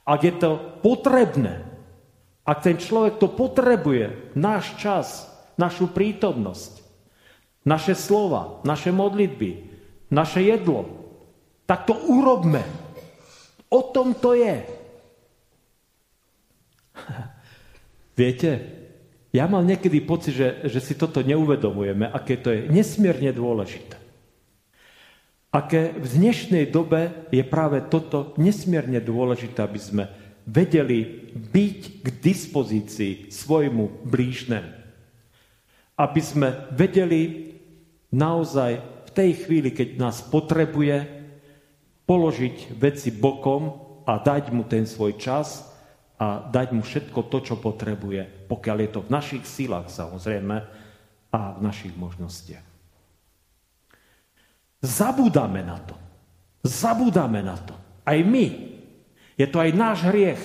ak 0.06 0.20
je 0.22 0.34
to 0.38 0.50
potrebné, 0.86 1.66
ak 2.46 2.62
ten 2.62 2.78
človek 2.78 3.18
to 3.18 3.26
potrebuje, 3.26 4.34
náš 4.38 4.78
čas, 4.78 5.26
našu 5.58 5.90
prítomnosť, 5.90 6.78
naše 7.66 7.98
slova, 7.98 8.62
naše 8.62 8.94
modlitby, 8.94 9.66
naše 10.14 10.46
jedlo, 10.46 10.86
tak 11.66 11.90
to 11.90 11.98
urobme. 12.06 12.62
O 13.66 13.82
tom 13.90 14.14
to 14.14 14.38
je. 14.38 14.62
Viete, 18.20 18.50
ja 19.34 19.50
mám 19.50 19.66
niekedy 19.66 20.00
pocit, 20.06 20.38
že, 20.38 20.48
že 20.70 20.78
si 20.78 20.94
toto 20.94 21.20
neuvedomujeme, 21.20 22.06
aké 22.06 22.38
to 22.38 22.54
je 22.54 22.70
nesmierne 22.70 23.34
dôležité. 23.34 24.05
Aké 25.56 25.96
v 25.96 26.04
dnešnej 26.04 26.68
dobe 26.68 27.32
je 27.32 27.40
práve 27.40 27.80
toto 27.88 28.36
nesmierne 28.36 29.00
dôležité, 29.00 29.64
aby 29.64 29.80
sme 29.80 30.04
vedeli 30.44 31.32
byť 31.32 31.80
k 32.04 32.06
dispozícii 32.20 33.32
svojmu 33.32 34.04
blížnemu. 34.04 34.68
Aby 35.96 36.20
sme 36.20 36.48
vedeli 36.76 37.56
naozaj 38.12 38.84
v 39.08 39.10
tej 39.16 39.30
chvíli, 39.48 39.72
keď 39.72 39.96
nás 39.96 40.20
potrebuje, 40.20 41.08
položiť 42.04 42.76
veci 42.76 43.08
bokom 43.08 43.62
a 44.04 44.20
dať 44.20 44.52
mu 44.52 44.68
ten 44.68 44.84
svoj 44.84 45.16
čas 45.16 45.72
a 46.20 46.52
dať 46.52 46.76
mu 46.76 46.84
všetko 46.84 47.32
to, 47.32 47.40
čo 47.40 47.56
potrebuje, 47.56 48.44
pokiaľ 48.44 48.76
je 48.84 48.90
to 48.92 49.00
v 49.08 49.08
našich 49.08 49.44
silách 49.48 49.88
samozrejme 49.88 50.56
a 51.32 51.40
v 51.56 51.58
našich 51.64 51.96
možnostiach. 51.96 52.75
Zabúdame 54.82 55.64
na 55.64 55.78
to. 55.80 55.94
Zabúdame 56.66 57.40
na 57.40 57.56
to. 57.56 57.74
Aj 58.06 58.18
my, 58.20 58.46
je 59.36 59.46
to 59.46 59.58
aj 59.60 59.70
náš 59.76 59.98
hriech. 60.08 60.42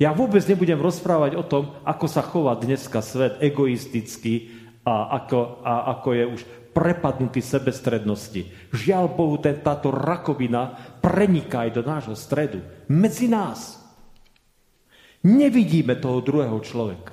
Ja 0.00 0.16
vôbec 0.16 0.40
nebudem 0.48 0.80
rozprávať 0.80 1.36
o 1.36 1.44
tom, 1.44 1.76
ako 1.84 2.06
sa 2.08 2.24
chová 2.24 2.56
dneska 2.56 3.04
svet 3.04 3.36
egoisticky 3.44 4.48
a 4.80 5.20
ako, 5.20 5.60
a 5.60 5.92
ako 5.98 6.08
je 6.16 6.24
už 6.24 6.40
prepadnutý 6.72 7.44
sebestrednosti. 7.44 8.48
Žiaľ 8.72 9.04
Bohu, 9.12 9.36
ten, 9.36 9.60
táto 9.60 9.92
rakovina 9.92 10.72
preniká 11.04 11.68
aj 11.68 11.70
do 11.76 11.82
nášho 11.84 12.16
stredu. 12.16 12.64
Medzi 12.88 13.28
nás. 13.28 13.76
Nevidíme 15.20 16.00
toho 16.00 16.24
druhého 16.24 16.56
človeka. 16.64 17.12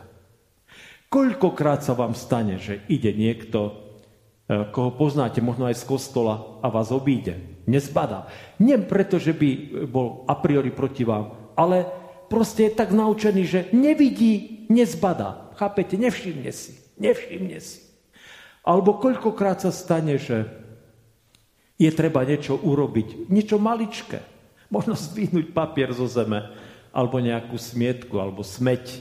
Koľkokrát 1.11 1.83
sa 1.83 1.91
vám 1.91 2.15
stane, 2.15 2.55
že 2.59 2.83
ide 2.87 3.11
niekto, 3.11 3.86
koho 4.47 4.95
poznáte 4.95 5.43
možno 5.43 5.67
aj 5.67 5.79
z 5.79 5.87
kostola 5.87 6.63
a 6.63 6.71
vás 6.71 6.89
obíde 6.95 7.57
nezbadá. 7.67 8.31
Nie 8.63 8.79
preto, 8.79 9.19
že 9.19 9.35
by 9.35 9.83
bol 9.85 10.23
a 10.25 10.39
priori 10.39 10.71
proti 10.71 11.03
vám, 11.03 11.53
ale 11.59 11.85
proste 12.31 12.71
je 12.71 12.79
tak 12.79 12.95
naučený, 12.95 13.43
že 13.43 13.59
nevidí, 13.75 14.65
nezbadá. 14.71 15.51
Chápete? 15.59 15.99
Nevšimne 15.99 16.49
si. 16.55 16.79
Nevšimne 16.97 17.59
si. 17.59 17.83
Alebo 18.63 18.97
koľkokrát 18.97 19.61
sa 19.61 19.71
stane, 19.75 20.15
že 20.15 20.47
je 21.77 21.91
treba 21.93 22.25
niečo 22.25 22.57
urobiť, 22.57 23.29
niečo 23.29 23.61
maličké. 23.61 24.23
Možno 24.67 24.97
zdvihnúť 24.97 25.55
papier 25.55 25.93
zo 25.93 26.09
zeme, 26.09 26.51
alebo 26.91 27.21
nejakú 27.21 27.55
smietku, 27.55 28.17
alebo 28.17 28.41
smeť. 28.41 28.99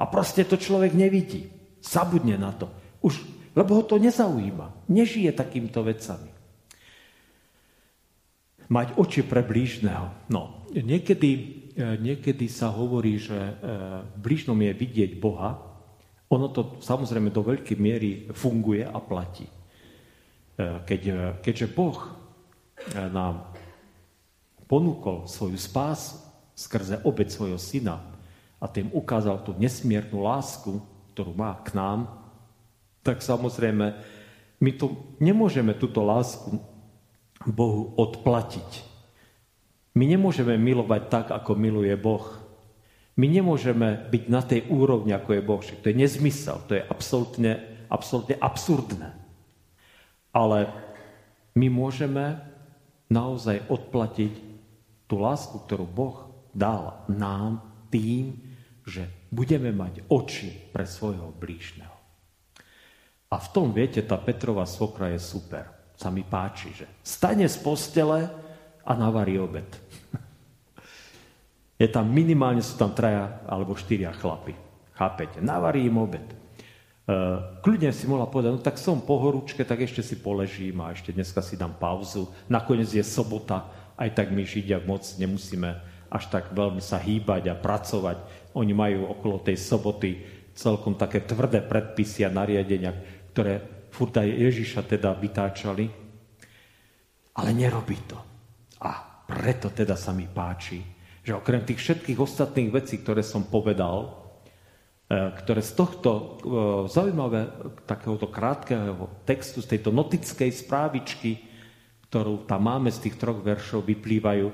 A 0.00 0.08
proste 0.08 0.42
to 0.42 0.58
človek 0.58 0.96
nevidí. 0.96 1.52
Zabudne 1.78 2.34
na 2.40 2.50
to. 2.50 2.72
Už, 3.04 3.22
lebo 3.52 3.70
ho 3.78 3.82
to 3.84 4.00
nezaujíma. 4.00 4.88
Nežije 4.88 5.32
takýmto 5.32 5.84
vecami 5.84 6.32
mať 8.72 8.96
oči 8.96 9.20
pre 9.28 9.44
blížneho. 9.44 10.32
No, 10.32 10.64
niekedy, 10.72 11.30
e, 11.76 11.84
niekedy 12.00 12.48
sa 12.48 12.72
hovorí, 12.72 13.20
že 13.20 13.36
e, 13.36 13.54
v 14.00 14.16
blížnom 14.16 14.56
je 14.56 14.72
vidieť 14.72 15.20
Boha. 15.20 15.60
Ono 16.32 16.48
to 16.48 16.80
samozrejme 16.80 17.28
do 17.28 17.44
veľkej 17.44 17.76
miery 17.76 18.10
funguje 18.32 18.80
a 18.80 18.96
platí. 18.96 19.44
E, 19.44 19.52
keď, 20.88 21.00
keďže 21.44 21.68
Boh 21.68 22.00
nám 22.92 23.54
ponúkol 24.66 25.30
svoju 25.30 25.54
spás 25.54 26.18
skrze 26.58 26.98
obec 27.06 27.30
svojho 27.30 27.60
syna 27.60 28.02
a 28.58 28.66
tým 28.66 28.90
ukázal 28.90 29.46
tú 29.46 29.54
nesmiernu 29.54 30.18
lásku, 30.18 30.82
ktorú 31.14 31.30
má 31.38 31.62
k 31.62 31.78
nám, 31.78 32.21
tak 33.02 33.20
samozrejme 33.20 33.86
my 34.62 34.70
to 34.78 35.18
nemôžeme 35.18 35.74
túto 35.74 36.06
lásku 36.06 36.54
Bohu 37.42 37.98
odplatiť. 37.98 38.86
My 39.98 40.06
nemôžeme 40.06 40.54
milovať 40.56 41.02
tak, 41.10 41.26
ako 41.34 41.58
miluje 41.58 41.92
Boh. 41.98 42.24
My 43.18 43.28
nemôžeme 43.28 44.08
byť 44.08 44.24
na 44.30 44.40
tej 44.40 44.64
úrovni, 44.72 45.12
ako 45.12 45.30
je 45.36 45.42
Boh. 45.42 45.60
To 45.60 45.86
je 45.90 45.98
nezmysel, 45.98 46.62
to 46.64 46.78
je 46.78 46.82
absolútne, 46.86 47.60
absolútne 47.92 48.38
absurdné. 48.40 49.12
Ale 50.32 50.72
my 51.52 51.68
môžeme 51.68 52.40
naozaj 53.12 53.68
odplatiť 53.68 54.32
tú 55.04 55.20
lásku, 55.20 55.60
ktorú 55.68 55.84
Boh 55.84 56.32
dal 56.56 57.04
nám 57.12 57.60
tým, 57.92 58.40
že 58.88 59.04
budeme 59.28 59.68
mať 59.76 60.08
oči 60.08 60.72
pre 60.72 60.88
svojho 60.88 61.36
blížneho. 61.36 61.91
A 63.32 63.40
v 63.40 63.48
tom, 63.48 63.72
viete, 63.72 64.04
tá 64.04 64.20
Petrová 64.20 64.68
svokra 64.68 65.08
je 65.08 65.16
super 65.16 65.82
sa 66.02 66.10
mi 66.10 66.26
páči, 66.26 66.74
že 66.74 66.86
stane 67.06 67.46
z 67.46 67.56
postele 67.62 68.26
a 68.82 68.90
navarí 68.98 69.38
obed. 69.38 69.66
Je 71.82 71.86
tam 71.90 72.10
minimálne, 72.10 72.62
sú 72.62 72.78
tam 72.78 72.94
traja 72.94 73.42
alebo 73.46 73.78
štyria 73.78 74.14
chlapy. 74.14 74.54
Chápete? 74.94 75.38
Navarí 75.42 75.86
im 75.86 75.98
obed. 75.98 76.22
Uh, 77.02 77.58
kľudne 77.58 77.90
si 77.90 78.06
mohla 78.06 78.30
povedať, 78.30 78.50
no 78.54 78.62
tak 78.62 78.78
som 78.78 79.02
po 79.02 79.18
horúčke, 79.18 79.66
tak 79.66 79.82
ešte 79.82 79.98
si 79.98 80.14
poležím 80.22 80.78
a 80.78 80.94
ešte 80.94 81.10
dneska 81.10 81.42
si 81.42 81.58
dám 81.58 81.74
pauzu. 81.74 82.30
Nakoniec 82.46 82.94
je 82.94 83.02
sobota, 83.02 83.66
aj 83.98 84.14
tak 84.14 84.30
my 84.30 84.46
Židia 84.46 84.78
moc 84.86 85.02
nemusíme 85.18 85.70
až 86.12 86.28
tak 86.28 86.52
veľmi 86.52 86.84
sa 86.84 87.00
hýbať 87.00 87.48
a 87.48 87.56
pracovať. 87.56 88.20
Oni 88.52 88.76
majú 88.76 89.08
okolo 89.16 89.40
tej 89.40 89.56
soboty 89.56 90.20
celkom 90.52 90.92
také 90.92 91.24
tvrdé 91.24 91.64
predpisy 91.64 92.28
a 92.28 92.30
nariadenia, 92.30 92.92
ktoré 93.32 93.88
furt 93.88 94.12
aj 94.16 94.28
Ježiša 94.28 94.84
teda 94.84 95.16
vytáčali, 95.16 95.88
ale 97.32 97.50
nerobí 97.56 97.96
to. 98.04 98.18
A 98.84 99.24
preto 99.24 99.72
teda 99.72 99.96
sa 99.96 100.12
mi 100.12 100.28
páči, 100.28 100.80
že 101.24 101.32
okrem 101.36 101.64
tých 101.64 101.80
všetkých 101.80 102.18
ostatných 102.18 102.68
vecí, 102.72 103.00
ktoré 103.00 103.24
som 103.24 103.48
povedal, 103.48 104.10
e, 105.08 105.32
ktoré 105.38 105.64
z 105.64 105.72
tohto 105.72 106.10
e, 106.12 106.24
zaujímavé 106.92 107.48
takéhoto 107.88 108.28
krátkeho 108.28 109.24
textu, 109.24 109.64
z 109.64 109.76
tejto 109.78 109.94
notickej 109.94 110.50
správičky, 110.52 111.40
ktorú 112.10 112.44
tam 112.44 112.68
máme 112.68 112.92
z 112.92 113.08
tých 113.08 113.16
troch 113.16 113.40
veršov, 113.40 113.88
vyplývajú, 113.88 114.48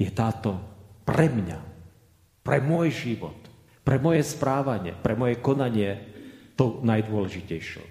je 0.00 0.10
táto 0.10 0.58
pre 1.06 1.28
mňa, 1.30 1.58
pre 2.40 2.58
môj 2.64 2.90
život, 2.90 3.38
pre 3.84 4.00
moje 4.00 4.24
správanie, 4.24 4.96
pre 4.96 5.14
moje 5.14 5.38
konanie 5.38 6.00
to 6.56 6.80
najdôležitejšie. 6.80 7.89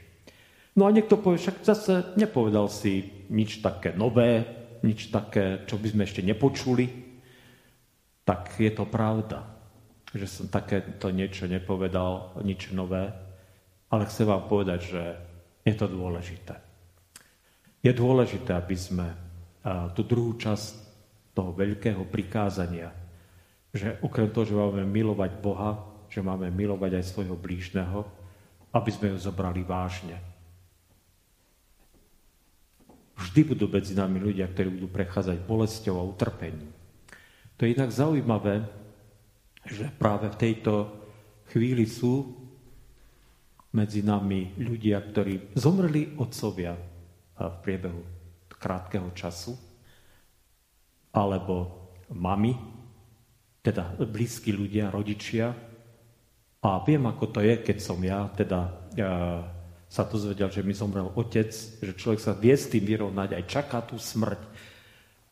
No 0.78 0.86
a 0.86 0.94
niekto 0.94 1.18
povie, 1.18 1.42
však 1.42 1.66
zase 1.66 1.94
nepovedal 2.20 2.70
si 2.70 3.26
nič 3.34 3.64
také 3.64 3.96
nové, 3.98 4.46
nič 4.86 5.10
také, 5.10 5.66
čo 5.68 5.76
by 5.82 5.88
sme 5.92 6.04
ešte 6.06 6.22
nepočuli. 6.24 6.86
Tak 8.24 8.62
je 8.62 8.72
to 8.72 8.86
pravda, 8.86 9.44
že 10.14 10.30
som 10.30 10.46
takéto 10.48 11.10
niečo 11.10 11.50
nepovedal, 11.50 12.38
nič 12.46 12.70
nové, 12.72 13.10
ale 13.90 14.06
chcem 14.06 14.30
vám 14.30 14.46
povedať, 14.46 14.80
že 14.86 15.04
je 15.66 15.74
to 15.74 15.90
dôležité. 15.90 16.56
Je 17.82 17.90
dôležité, 17.90 18.54
aby 18.54 18.78
sme 18.78 19.08
tú 19.98 20.06
druhú 20.06 20.38
časť 20.38 20.68
toho 21.34 21.52
veľkého 21.58 22.06
prikázania, 22.08 22.94
že 23.74 23.98
okrem 24.06 24.30
toho, 24.30 24.46
že 24.46 24.56
máme 24.56 24.86
milovať 24.86 25.32
Boha, 25.42 25.72
že 26.10 26.22
máme 26.22 26.54
milovať 26.54 27.02
aj 27.02 27.06
svojho 27.06 27.38
blížneho, 27.38 28.06
aby 28.74 28.90
sme 28.94 29.14
ju 29.14 29.18
zobrali 29.18 29.66
vážne. 29.66 30.29
Vždy 33.20 33.42
budú 33.52 33.68
medzi 33.68 33.94
nami 33.94 34.18
ľudia, 34.24 34.48
ktorí 34.48 34.80
budú 34.80 34.88
prechádzať 34.88 35.44
bolesťou 35.44 35.96
a 36.00 36.08
utrpením. 36.08 36.72
To 37.60 37.68
je 37.68 37.76
inak 37.76 37.92
zaujímavé, 37.92 38.64
že 39.68 39.92
práve 40.00 40.32
v 40.32 40.40
tejto 40.40 40.88
chvíli 41.52 41.84
sú 41.84 42.32
medzi 43.76 44.02
nami 44.02 44.56
ľudia, 44.58 45.04
ktorí 45.04 45.54
zomreli 45.54 46.16
otcovia, 46.18 46.74
v 47.40 47.56
priebehu 47.64 48.02
krátkeho 48.60 49.16
času, 49.16 49.56
alebo 51.16 51.88
mami, 52.12 52.52
teda 53.64 53.96
blízki 54.04 54.52
ľudia, 54.52 54.92
rodičia. 54.92 55.56
A 56.60 56.70
viem, 56.84 57.04
ako 57.08 57.26
to 57.32 57.40
je, 57.40 57.56
keď 57.64 57.78
som 57.80 58.00
ja 58.04 58.28
teda 58.36 58.92
ja, 59.00 59.12
sa 59.90 60.06
to 60.06 60.22
zvedel, 60.22 60.54
že 60.54 60.62
mi 60.62 60.78
zomrel 60.78 61.10
otec, 61.18 61.50
že 61.82 61.98
človek 61.98 62.22
sa 62.22 62.38
vie 62.38 62.54
s 62.54 62.70
tým 62.70 62.86
vyrovnať, 62.86 63.34
aj 63.34 63.44
čaká 63.50 63.82
tú 63.82 63.98
smrť. 63.98 64.38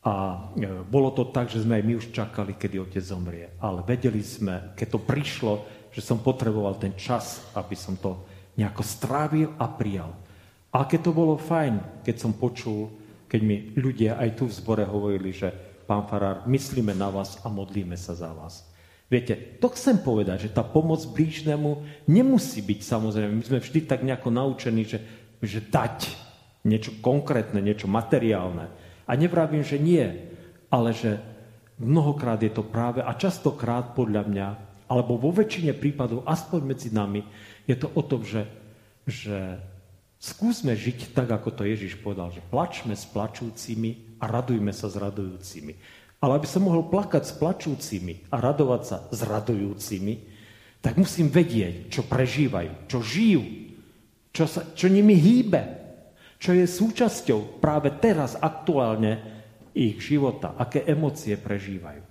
A 0.01 0.14
e, 0.58 0.82
bolo 0.82 1.14
to 1.14 1.30
tak, 1.30 1.53
že 1.53 1.62
sme 1.62 1.78
aj 1.78 1.86
my 1.86 1.93
už 1.93 2.10
čakali, 2.10 2.58
kedy 2.58 2.82
otec 2.82 3.05
zomrie. 3.05 3.53
Ale 3.62 3.86
vedeli 3.86 4.26
sme, 4.26 4.74
keď 4.74 4.97
to 4.97 4.99
prišlo, 5.05 5.53
že 5.93 6.01
som 6.01 6.26
potreboval 6.26 6.74
ten 6.82 6.97
čas, 6.97 7.45
aby 7.53 7.78
som 7.78 8.01
to 8.01 8.18
nejako 8.58 8.82
strávil 8.82 9.53
a 9.62 9.70
prijal. 9.70 10.10
A 10.74 10.89
aké 10.89 10.97
to 10.97 11.14
bolo 11.14 11.38
fajn, 11.38 12.01
keď 12.01 12.16
som 12.18 12.34
počul, 12.34 12.89
keď 13.30 13.41
mi 13.45 13.78
ľudia 13.78 14.18
aj 14.18 14.41
tu 14.41 14.49
v 14.49 14.58
zbore 14.58 14.84
hovorili, 14.89 15.30
že 15.30 15.53
pán 15.86 16.10
Farár, 16.10 16.49
myslíme 16.49 16.97
na 16.97 17.14
vás 17.14 17.38
a 17.45 17.47
modlíme 17.47 17.93
sa 17.93 18.18
za 18.18 18.34
vás. 18.34 18.66
Viete, 19.08 19.60
to 19.64 19.72
chcem 19.72 20.03
povedať, 20.03 20.47
že 20.47 20.55
tá 20.55 20.68
pomoc 20.68 20.99
blížnemu 21.08 21.80
nemusí 22.12 22.60
byť 22.60 22.80
samozrejme. 22.84 23.39
My 23.39 23.43
sme 23.47 23.64
vždy 23.64 23.80
tak 23.88 24.03
nejako 24.03 24.30
naučení, 24.36 24.84
že, 24.84 24.99
že 25.39 25.64
dať 25.64 26.12
niečo 26.68 26.91
konkrétne, 26.99 27.64
niečo 27.64 27.88
materiálne. 27.88 28.68
A 29.08 29.12
nevravím, 29.16 29.64
že 29.64 29.80
nie, 29.80 30.03
ale 30.68 30.91
že 30.91 31.24
mnohokrát 31.80 32.43
je 32.43 32.51
to 32.51 32.68
práve 32.68 32.99
a 32.99 33.16
častokrát 33.16 33.95
podľa 33.95 34.28
mňa, 34.28 34.47
alebo 34.91 35.16
vo 35.16 35.32
väčšine 35.32 35.72
prípadov, 35.72 36.28
aspoň 36.28 36.60
medzi 36.68 36.91
nami, 36.91 37.24
je 37.64 37.76
to 37.80 37.88
o 37.95 38.03
tom, 38.03 38.28
že, 38.28 38.43
že 39.08 39.55
Skúsme 40.18 40.74
žiť 40.74 41.14
tak, 41.14 41.30
ako 41.30 41.53
to 41.53 41.62
Ježiš 41.62 42.01
povedal, 42.01 42.34
že 42.34 42.41
plačme 42.41 42.97
s 42.97 43.05
plačúcimi 43.05 44.18
a 44.18 44.26
radujme 44.26 44.74
sa 44.74 44.89
s 44.89 44.97
radujúcimi. 44.97 45.78
Ale 46.18 46.41
aby 46.41 46.47
som 46.49 46.65
mohol 46.65 46.89
plakať 46.89 47.24
s 47.30 47.38
plačúcimi 47.38 48.34
a 48.34 48.41
radovať 48.41 48.82
sa 48.82 48.97
s 49.13 49.22
radujúcimi, 49.22 50.13
tak 50.82 50.97
musím 50.97 51.30
vedieť, 51.30 51.93
čo 51.93 52.05
prežívajú, 52.09 52.89
čo 52.89 52.99
žijú, 53.01 53.43
čo, 54.34 54.45
sa, 54.49 54.65
čo 54.74 54.89
nimi 54.89 55.13
hýbe, 55.13 55.61
čo 56.41 56.53
je 56.53 56.65
súčasťou 56.65 57.61
práve 57.61 57.93
teraz 58.01 58.38
aktuálne 58.38 59.22
ich 59.78 59.97
života, 60.01 60.57
aké 60.57 60.86
emócie 60.86 61.38
prežívajú. 61.38 62.01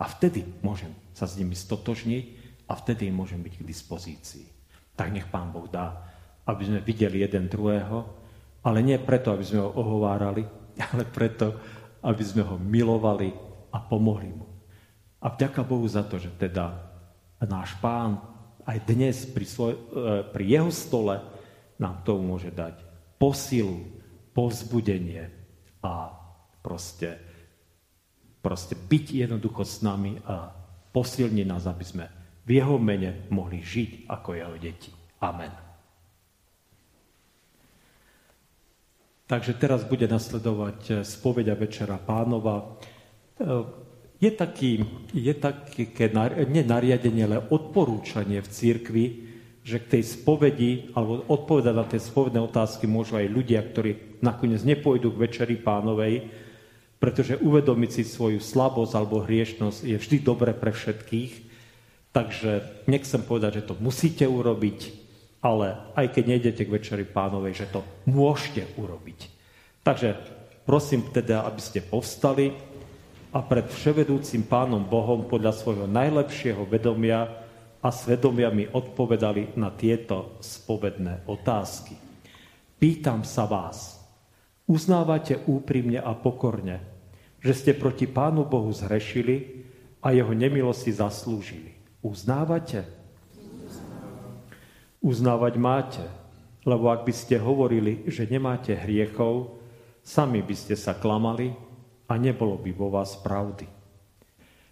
A 0.00 0.04
vtedy 0.08 0.44
môžem 0.64 0.92
sa 1.12 1.28
s 1.28 1.36
nimi 1.36 1.52
stotožniť 1.52 2.24
a 2.68 2.72
vtedy 2.76 3.08
im 3.12 3.16
môžem 3.20 3.40
byť 3.44 3.54
k 3.60 3.68
dispozícii. 3.68 4.46
Tak 4.96 5.12
nech 5.12 5.28
Pán 5.28 5.52
Boh 5.52 5.68
dá 5.68 6.14
aby 6.44 6.62
sme 6.64 6.80
videli 6.84 7.24
jeden 7.24 7.48
druhého, 7.48 8.04
ale 8.64 8.78
nie 8.84 9.00
preto, 9.00 9.32
aby 9.32 9.44
sme 9.44 9.64
ho 9.64 9.70
ohovárali, 9.72 10.44
ale 10.92 11.04
preto, 11.08 11.56
aby 12.04 12.22
sme 12.22 12.44
ho 12.44 12.60
milovali 12.60 13.32
a 13.72 13.80
pomohli 13.80 14.30
mu. 14.30 14.46
A 15.24 15.32
vďaka 15.32 15.64
Bohu 15.64 15.88
za 15.88 16.04
to, 16.04 16.20
že 16.20 16.28
teda 16.36 16.76
náš 17.40 17.72
pán 17.80 18.20
aj 18.68 18.78
dnes 18.84 19.24
pri, 19.24 19.46
svoj, 19.48 19.72
e, 19.72 19.80
pri 20.28 20.44
jeho 20.44 20.68
stole 20.68 21.16
nám 21.80 22.04
to 22.04 22.20
môže 22.20 22.52
dať 22.52 22.76
posilu, 23.16 23.88
povzbudenie 24.36 25.32
a 25.80 26.12
proste, 26.60 27.16
proste 28.44 28.76
byť 28.76 29.04
jednoducho 29.24 29.64
s 29.64 29.80
nami 29.80 30.20
a 30.28 30.52
posilniť 30.92 31.46
nás, 31.48 31.64
aby 31.64 31.84
sme 31.84 32.04
v 32.44 32.60
jeho 32.60 32.76
mene 32.76 33.24
mohli 33.32 33.64
žiť 33.64 34.08
ako 34.12 34.28
jeho 34.36 34.56
deti. 34.60 34.92
Amen. 35.24 35.63
Takže 39.24 39.56
teraz 39.56 39.88
bude 39.88 40.04
nasledovať 40.04 40.80
eh, 40.90 40.94
spoveď 41.00 41.46
a 41.52 41.56
večera 41.56 41.96
pánova. 41.96 42.76
Eh, 43.40 43.64
je, 44.20 44.30
taký, 44.30 44.84
je 45.16 45.34
také, 45.36 46.12
nie 46.48 46.64
nariadenie, 46.64 47.24
ale 47.24 47.44
odporúčanie 47.48 48.44
v 48.44 48.48
církvi, 48.52 49.04
že 49.64 49.80
k 49.80 49.96
tej 49.96 50.02
spovedi, 50.04 50.92
alebo 50.92 51.24
odpovedať 51.24 51.74
na 51.74 51.84
tie 51.88 51.96
spovedné 51.96 52.36
otázky 52.36 52.84
môžu 52.84 53.16
aj 53.16 53.32
ľudia, 53.32 53.64
ktorí 53.64 54.20
nakoniec 54.20 54.60
nepôjdu 54.60 55.08
k 55.12 55.22
večeri 55.24 55.56
pánovej, 55.56 56.28
pretože 57.00 57.40
uvedomiť 57.40 57.90
si 58.00 58.02
svoju 58.04 58.44
slabosť 58.44 58.92
alebo 58.92 59.24
hriešnosť 59.24 59.78
je 59.88 59.96
vždy 59.96 60.16
dobre 60.20 60.52
pre 60.52 60.72
všetkých. 60.72 61.32
Takže 62.12 62.84
nechcem 62.88 63.24
povedať, 63.24 63.60
že 63.60 63.66
to 63.72 63.74
musíte 63.80 64.24
urobiť, 64.28 65.03
ale 65.44 65.92
aj 65.92 66.16
keď 66.16 66.24
nejdete 66.24 66.62
k 66.64 66.74
večeri 66.80 67.04
pánovej, 67.04 67.52
že 67.52 67.66
to 67.68 67.84
môžete 68.08 68.64
urobiť. 68.80 69.28
Takže 69.84 70.16
prosím 70.64 71.04
teda, 71.12 71.44
aby 71.44 71.60
ste 71.60 71.84
povstali 71.84 72.56
a 73.28 73.44
pred 73.44 73.68
vševedúcim 73.68 74.48
pánom 74.48 74.80
Bohom 74.80 75.28
podľa 75.28 75.52
svojho 75.52 75.84
najlepšieho 75.84 76.64
vedomia 76.64 77.28
a 77.84 77.88
svedomia 77.92 78.48
mi 78.48 78.64
odpovedali 78.64 79.60
na 79.60 79.68
tieto 79.68 80.40
spovedné 80.40 81.28
otázky. 81.28 81.92
Pýtam 82.80 83.28
sa 83.28 83.44
vás, 83.44 84.00
uznávate 84.64 85.44
úprimne 85.44 86.00
a 86.00 86.16
pokorne, 86.16 86.80
že 87.44 87.52
ste 87.52 87.72
proti 87.76 88.08
pánu 88.08 88.48
Bohu 88.48 88.72
zhrešili 88.72 89.68
a 90.00 90.16
jeho 90.16 90.32
nemilosti 90.32 90.88
zaslúžili. 90.88 91.76
Uznávate? 92.00 93.03
Uznávať 95.04 95.54
máte. 95.60 96.04
Lebo 96.64 96.88
ak 96.88 97.04
by 97.04 97.12
ste 97.12 97.36
hovorili, 97.36 98.08
že 98.08 98.24
nemáte 98.24 98.72
hriechov, 98.72 99.60
sami 100.00 100.40
by 100.40 100.56
ste 100.56 100.80
sa 100.80 100.96
klamali 100.96 101.52
a 102.08 102.16
nebolo 102.16 102.56
by 102.56 102.72
vo 102.72 102.88
vás 102.88 103.20
pravdy. 103.20 103.68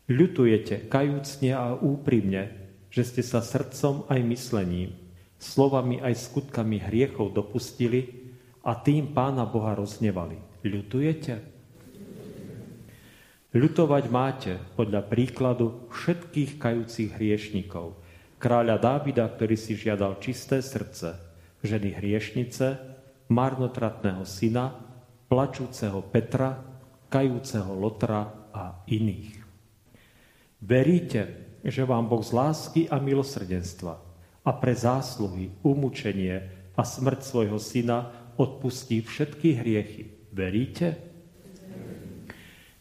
Ľutujete 0.09 0.89
kajúcne 0.89 1.53
a 1.53 1.77
úprimne, 1.77 2.73
že 2.89 3.05
ste 3.05 3.21
sa 3.21 3.45
srdcom 3.45 4.09
aj 4.09 4.21
myslením, 4.25 4.97
slovami 5.37 6.01
aj 6.01 6.17
skutkami 6.17 6.81
hriechov 6.81 7.37
dopustili 7.37 8.33
a 8.65 8.73
tým 8.73 9.13
Pána 9.13 9.45
Boha 9.45 9.77
roznevali. 9.77 10.41
Ľutujete? 10.65 11.53
Ľutovať 13.53 14.05
máte 14.09 14.57
podľa 14.81 15.05
príkladu 15.13 15.93
všetkých 15.93 16.57
kajúcich 16.57 17.21
hriešnikov– 17.21 18.01
kráľa 18.43 18.83
Dávida, 18.83 19.31
ktorý 19.31 19.55
si 19.55 19.79
žiadal 19.79 20.19
čisté 20.19 20.59
srdce, 20.59 21.15
ženy 21.63 21.95
hriešnice, 21.95 22.67
marnotratného 23.31 24.27
syna, 24.27 24.75
plačúceho 25.31 26.03
Petra, 26.11 26.59
kajúceho 27.07 27.71
Lotra 27.79 28.51
a 28.51 28.83
iných. 28.91 29.39
Veríte, 30.59 31.23
že 31.63 31.87
vám 31.87 32.11
Boh 32.11 32.27
z 32.27 32.35
lásky 32.35 32.83
a 32.91 32.99
milosrdenstva 32.99 33.95
a 34.43 34.51
pre 34.59 34.75
zásluhy, 34.75 35.55
umúčenie 35.63 36.43
a 36.75 36.83
smrť 36.83 37.21
svojho 37.23 37.63
syna 37.63 38.11
odpustí 38.35 39.07
všetky 39.07 39.63
hriechy. 39.63 40.03
Veríte? 40.35 40.99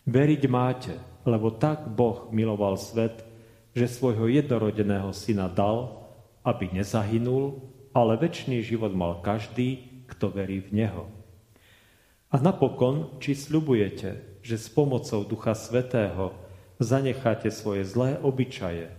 Veriť 0.09 0.41
máte, 0.49 0.97
lebo 1.22 1.53
tak 1.53 1.86
Boh 1.86 2.34
miloval 2.34 2.82
svet, 2.82 3.30
že 3.72 3.88
svojho 3.88 4.28
jednorodeného 4.28 5.15
syna 5.15 5.47
dal, 5.47 6.03
aby 6.43 6.72
nezahynul, 6.74 7.61
ale 7.91 8.19
väčší 8.19 8.63
život 8.63 8.91
mal 8.91 9.19
každý, 9.24 10.03
kto 10.07 10.32
verí 10.32 10.59
v 10.59 10.84
Neho. 10.84 11.03
A 12.32 12.39
napokon, 12.39 13.19
či 13.19 13.36
sľubujete, 13.36 14.39
že 14.39 14.55
s 14.55 14.72
pomocou 14.72 15.28
Ducha 15.28 15.51
Svetého 15.51 16.32
zanecháte 16.80 17.51
svoje 17.51 17.84
zlé 17.84 18.15
obyčaje, 18.19 18.91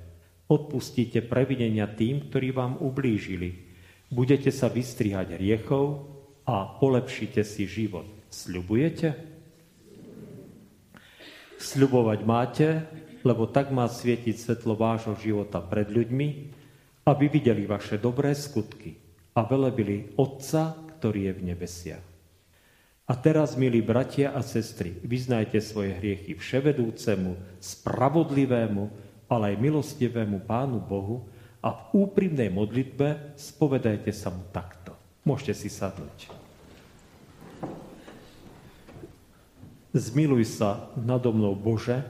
odpustíte 0.49 1.25
previnenia 1.25 1.89
tým, 1.89 2.29
ktorí 2.29 2.53
vám 2.53 2.77
ublížili, 2.81 3.73
budete 4.13 4.53
sa 4.53 4.69
vystrihať 4.69 5.41
hriechov 5.41 6.13
a 6.45 6.77
polepšíte 6.77 7.41
si 7.41 7.65
život. 7.65 8.05
Sľubujete? 8.29 9.17
Sľubovať 11.57 12.21
máte, 12.27 12.69
lebo 13.23 13.47
tak 13.51 13.71
má 13.71 13.87
svietiť 13.87 14.37
svetlo 14.39 14.75
vášho 14.79 15.15
života 15.19 15.59
pred 15.63 15.91
ľuďmi, 15.91 16.29
aby 17.03 17.25
videli 17.27 17.67
vaše 17.67 17.99
dobré 17.99 18.35
skutky 18.35 18.95
a 19.35 19.43
velebili 19.43 20.15
Otca, 20.15 20.77
ktorý 20.99 21.31
je 21.31 21.33
v 21.35 21.43
nebesiach. 21.55 22.07
A 23.11 23.19
teraz, 23.19 23.59
milí 23.59 23.83
bratia 23.83 24.31
a 24.31 24.41
sestry, 24.47 24.95
vyznajte 25.03 25.59
svoje 25.59 25.99
hriechy 25.99 26.39
vševedúcemu, 26.39 27.59
spravodlivému, 27.59 28.85
ale 29.27 29.53
aj 29.53 29.63
milostivému 29.63 30.47
Pánu 30.47 30.79
Bohu 30.79 31.27
a 31.59 31.75
v 31.75 32.07
úprimnej 32.07 32.49
modlitbe 32.55 33.35
spovedajte 33.35 34.15
sa 34.15 34.31
mu 34.31 34.47
takto. 34.55 34.95
Môžete 35.27 35.67
si 35.67 35.69
sadnúť. 35.69 36.31
Zmiluj 39.93 40.49
sa 40.49 40.89
nado 40.97 41.35
mnou, 41.37 41.53
Bože, 41.53 42.01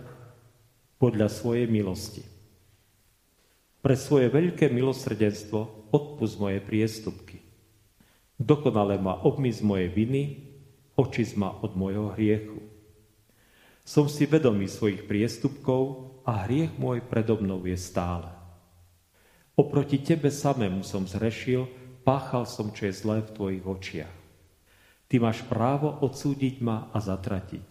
podľa 1.02 1.26
svojej 1.26 1.66
milosti. 1.66 2.22
Pre 3.82 3.98
svoje 3.98 4.30
veľké 4.30 4.70
milosrdenstvo 4.70 5.90
odpust 5.90 6.38
moje 6.38 6.62
priestupky. 6.62 7.42
Dokonale 8.38 9.02
ma 9.02 9.18
obmy 9.26 9.50
z 9.50 9.66
mojej 9.66 9.90
viny 9.90 10.22
očist 10.94 11.34
ma 11.34 11.58
od 11.58 11.74
môjho 11.74 12.14
hriechu. 12.14 12.62
Som 13.82 14.06
si 14.06 14.30
vedomý 14.30 14.70
svojich 14.70 15.10
priestupkov 15.10 16.14
a 16.22 16.46
hriech 16.46 16.78
môj 16.78 17.02
predo 17.02 17.34
mnou 17.34 17.66
je 17.66 17.74
stále. 17.74 18.30
Oproti 19.58 19.98
tebe 19.98 20.30
samému 20.30 20.86
som 20.86 21.02
zrešil, 21.02 21.66
páchal 22.06 22.46
som, 22.46 22.70
čo 22.70 22.86
je 22.86 22.94
zlé 22.94 23.26
v 23.26 23.34
tvojich 23.34 23.64
očiach. 23.66 24.16
Ty 25.10 25.14
máš 25.18 25.42
právo 25.50 25.98
odsúdiť 25.98 26.62
ma 26.62 26.94
a 26.94 27.02
zatratiť, 27.02 27.66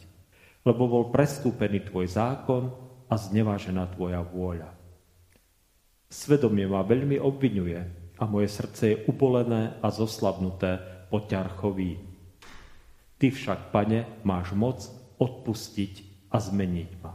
lebo 0.67 0.83
bol 0.91 1.03
prestúpený 1.15 1.87
tvoj 1.87 2.11
zákon 2.11 2.80
a 3.11 3.19
znevážená 3.19 3.91
tvoja 3.91 4.23
vôľa. 4.23 4.71
Svedomie 6.07 6.63
ma 6.63 6.79
veľmi 6.87 7.19
obvinuje 7.19 7.79
a 8.15 8.23
moje 8.23 8.47
srdce 8.47 8.83
je 8.87 9.01
ubolené 9.11 9.75
a 9.83 9.91
zoslabnuté 9.91 10.79
po 11.11 11.19
ťarchovým. 11.27 11.99
Ty 13.19 13.27
však, 13.27 13.75
pane, 13.75 14.23
máš 14.23 14.55
moc 14.55 14.87
odpustiť 15.19 15.93
a 16.31 16.39
zmeniť 16.39 16.91
ma. 17.03 17.13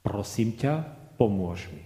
Prosím 0.00 0.56
ťa, 0.56 0.72
pomôž 1.20 1.68
mi. 1.70 1.84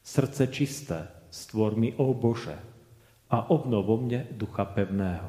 Srdce 0.00 0.48
čisté, 0.48 1.08
stvor 1.28 1.76
mi, 1.76 1.92
o 2.00 2.16
Bože, 2.16 2.56
a 3.28 3.52
obnov 3.52 3.88
vo 3.88 3.96
mne 4.00 4.28
ducha 4.32 4.64
pevného. 4.64 5.28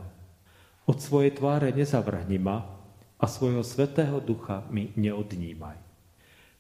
Od 0.87 0.97
svojej 0.99 1.35
tváre 1.35 1.75
nezavrhni 1.75 2.39
ma 2.39 2.63
a 3.19 3.25
svojho 3.25 3.63
svetého 3.63 4.21
ducha 4.21 4.67
mi 4.71 4.93
neodnímaj. 4.95 5.84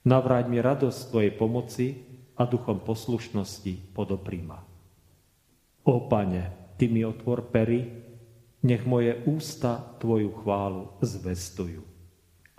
Navráť 0.05 0.45
mi 0.53 0.61
radosť 0.61 0.99
Tvojej 1.09 1.33
pomoci 1.33 1.85
a 2.37 2.45
duchom 2.45 2.85
poslušnosti 2.85 3.89
podoprí 3.89 4.45
ma. 4.45 4.61
O 5.85 5.95
Pane, 6.05 6.77
Ty 6.77 6.85
mi 6.91 7.01
otvor 7.01 7.49
pery, 7.49 8.05
nech 8.65 8.83
moje 8.85 9.17
ústa 9.25 9.97
Tvoju 9.97 10.29
chválu 10.43 10.99
zvestujú. 11.01 11.81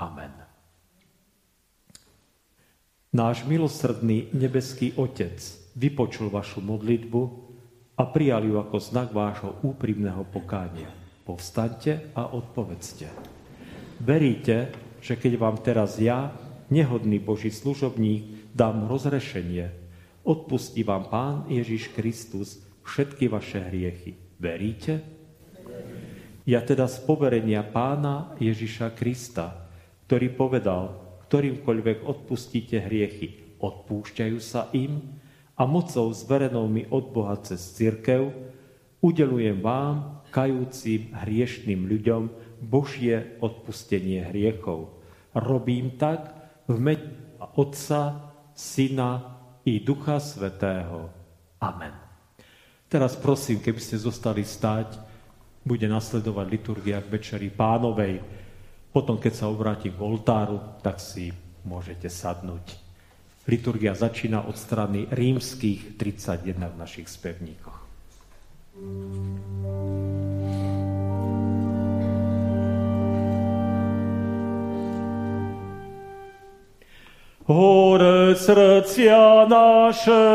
Amen. 0.01 0.33
Náš 3.15 3.47
milosrdný 3.49 4.35
nebeský 4.35 4.93
Otec 4.99 5.39
vypočul 5.79 6.29
vašu 6.29 6.61
modlitbu 6.61 7.23
a 7.97 8.03
prijal 8.13 8.45
ju 8.45 8.61
ako 8.61 8.77
znak 8.77 9.09
vášho 9.15 9.63
úprimného 9.65 10.27
pokánia. 10.29 10.93
Povstaňte 11.25 12.13
a 12.13 12.29
odpovedzte. 12.35 13.09
Veríte, 14.05 14.57
že 15.01 15.17
keď 15.17 15.33
vám 15.41 15.57
teraz 15.65 15.97
ja, 15.97 16.29
nehodný 16.71 17.19
Boží 17.23 17.51
služobník, 17.51 18.53
dám 18.55 18.91
rozrešenie, 18.91 19.71
odpustí 20.27 20.83
vám 20.83 21.07
Pán 21.07 21.37
Ježiš 21.47 21.95
Kristus 21.95 22.63
všetky 22.83 23.31
vaše 23.31 23.63
hriechy. 23.63 24.15
Veríte? 24.39 25.03
Ja 26.47 26.63
teda 26.63 26.87
z 26.87 27.03
poverenia 27.03 27.67
pána 27.67 28.39
Ježiša 28.39 28.95
Krista, 28.95 29.67
ktorý 30.07 30.31
povedal, 30.39 30.95
ktorýmkoľvek 31.27 32.07
odpustíte 32.07 32.79
hriechy, 32.87 33.59
odpúšťajú 33.59 34.39
sa 34.39 34.71
im 34.71 35.03
a 35.59 35.67
mocou 35.67 36.07
zverenou 36.15 36.71
mi 36.71 36.87
od 36.87 37.11
Boha 37.11 37.35
cez 37.43 37.59
církev, 37.75 38.31
udelujem 39.03 39.59
vám, 39.59 40.23
kajúcim 40.31 41.11
hriešným 41.17 41.89
ľuďom, 41.91 42.23
Božie 42.63 43.37
odpustenie 43.43 44.31
hriechov. 44.31 45.03
Robím 45.35 45.99
tak 45.99 46.36
v 46.67 46.77
mene 46.79 47.39
Otca, 47.57 48.33
Syna 48.57 49.39
i 49.65 49.81
Ducha 49.81 50.19
Svetého. 50.19 51.11
Amen. 51.63 51.93
Teraz 52.87 53.19
prosím, 53.19 53.59
keby 53.59 53.81
ste 53.83 53.99
zostali 53.99 54.47
stáť, 54.47 54.99
bude 55.67 55.91
nasledovať 55.91 56.47
liturgia 56.47 57.03
k 57.03 57.11
večeri 57.11 57.51
pánovej. 57.51 58.23
Potom, 58.95 59.19
keď 59.19 59.33
sa 59.35 59.51
obráti 59.51 59.91
k 59.91 59.99
oltáru, 59.99 60.79
tak 60.81 61.03
si 61.03 61.35
môžete 61.67 62.07
sadnúť. 62.07 62.79
Liturgia 63.51 63.95
začína 63.95 64.47
od 64.47 64.55
strany 64.55 65.11
rímskych 65.11 65.99
31 65.99 66.71
v 66.71 66.77
našich 66.79 67.11
spevníkoch. 67.11 67.79
Hore 77.47 78.35
srdcia 78.35 79.47
naše, 79.47 80.27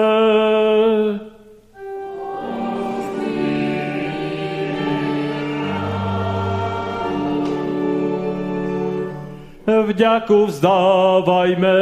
vďaku 9.67 10.45
vzdávajme 10.45 11.77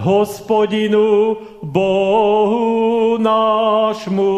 hospodinu 0.00 1.36
Bohu 1.62 3.20
nášmu. 3.20 4.32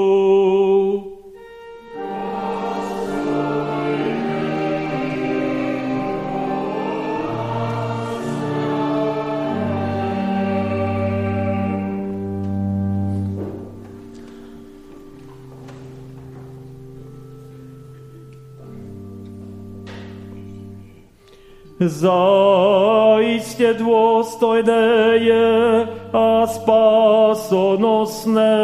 Zaiste 21.89 23.75
dôstojné 23.75 25.19
je 25.19 25.87
a 26.13 26.47
spásonosné, 26.47 28.55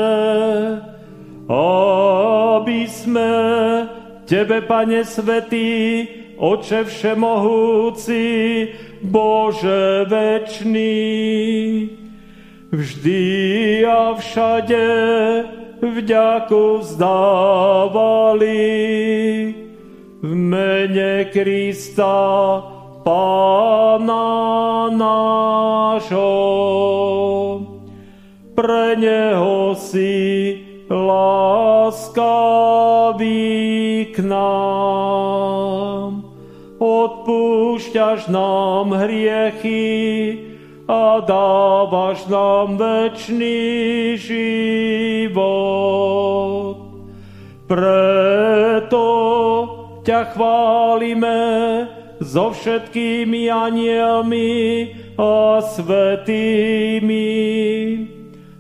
aby 1.49 2.87
sme 2.87 3.33
Tebe, 4.29 4.61
Pane 4.63 5.03
Svetý, 5.03 6.07
Oče 6.39 6.85
Všemohúci, 6.85 8.69
Bože 9.03 10.07
večný, 10.07 11.91
vždy 12.71 13.27
a 13.83 14.15
všade 14.15 14.87
vďaku 15.83 16.79
vzdávali 16.79 18.63
v 20.23 20.35
mene 20.35 21.25
Krista, 21.31 22.78
Pána 23.09 24.93
nášho. 24.93 26.29
Pre 28.53 29.01
Neho 29.01 29.73
si 29.73 30.13
láskavý 30.93 32.53
k 34.13 34.21
nám. 34.29 36.21
Odpúšťaš 36.77 38.29
nám 38.29 38.93
hriechy 38.93 40.45
a 40.85 41.25
dávaš 41.25 42.29
nám 42.29 42.77
večný 42.77 44.21
život. 44.21 45.41
Preto 47.65 49.05
ťa 50.05 50.37
chválime, 50.37 51.41
so 52.29 52.53
všetkými 52.53 53.49
anielmi 53.49 54.53
a 55.17 55.65
svetými 55.65 57.25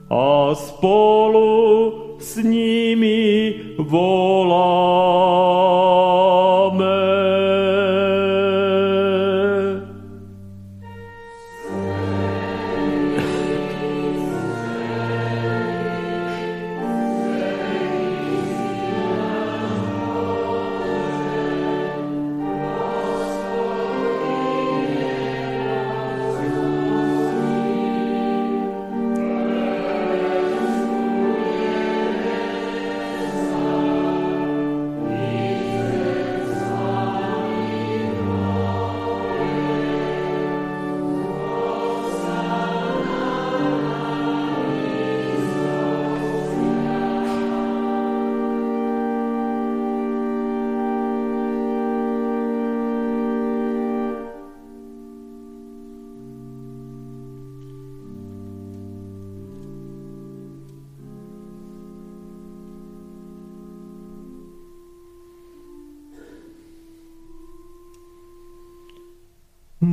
a 0.08 0.56
spolu 0.56 2.16
s 2.16 2.40
nimi 2.40 3.52
voláme. 3.76 5.57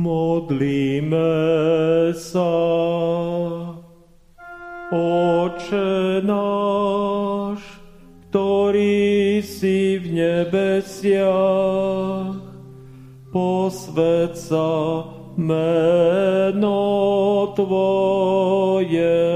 Modlíme 0.06 1.34
sa. 2.14 2.54
Oče 4.94 6.22
náš, 6.22 7.58
ktorý 8.30 9.42
si 9.42 9.98
v 9.98 10.06
nebesiach, 10.14 11.26
posved 13.34 14.38
sa 14.38 15.02
meno 15.34 16.86
Tvoje. 17.58 19.26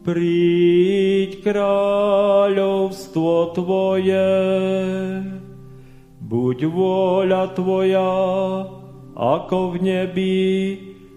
Príď 0.00 1.44
kráľovstvo 1.44 3.52
Tvoje, 3.52 4.32
buď 6.30 6.58
vôľa 6.70 7.58
Tvoja, 7.58 8.14
ako 9.18 9.74
v 9.74 9.76
nebi, 9.82 10.46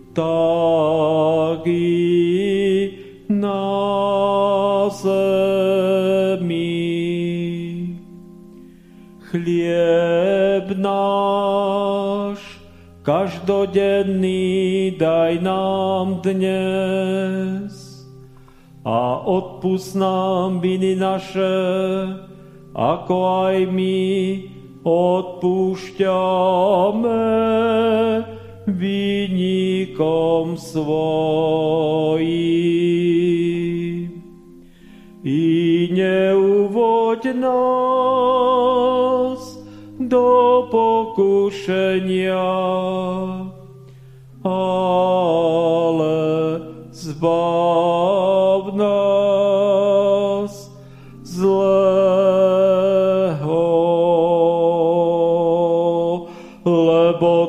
tak 0.09 1.61
i 1.69 3.29
na 3.29 3.69
zemi. 4.89 6.73
Chlieb 9.29 10.73
náš 10.81 12.41
každodenný 13.05 14.97
daj 14.97 15.41
nám 15.45 16.25
dnes 16.25 17.73
a 18.81 19.21
odpust 19.21 19.93
nám 19.93 20.61
viny 20.61 20.97
naše, 20.97 21.57
ako 22.73 23.45
aj 23.49 23.69
my 23.69 24.52
odpúšťame 24.83 26.11
vynikom 28.67 30.59
svojim. 30.59 32.03
I 35.23 35.87
neuvoď 35.87 37.31
nás 37.31 39.39
do 39.95 40.67
pokušenia, 40.67 42.43
ale 44.43 46.19
zbav 46.91 47.92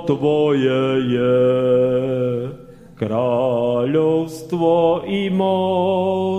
Tvoje 0.05 0.85
je. 1.17 1.41
Kráľovstvo 2.95 4.73
i 5.09 5.31
moc 5.31 6.34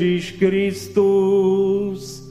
Ježiš 0.00 0.40
Kristus 0.40 2.24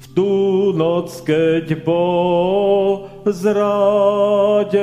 v 0.00 0.06
tú 0.16 0.72
noc, 0.72 1.12
keď 1.20 1.68
bol 1.84 3.12
zradený. 3.28 4.80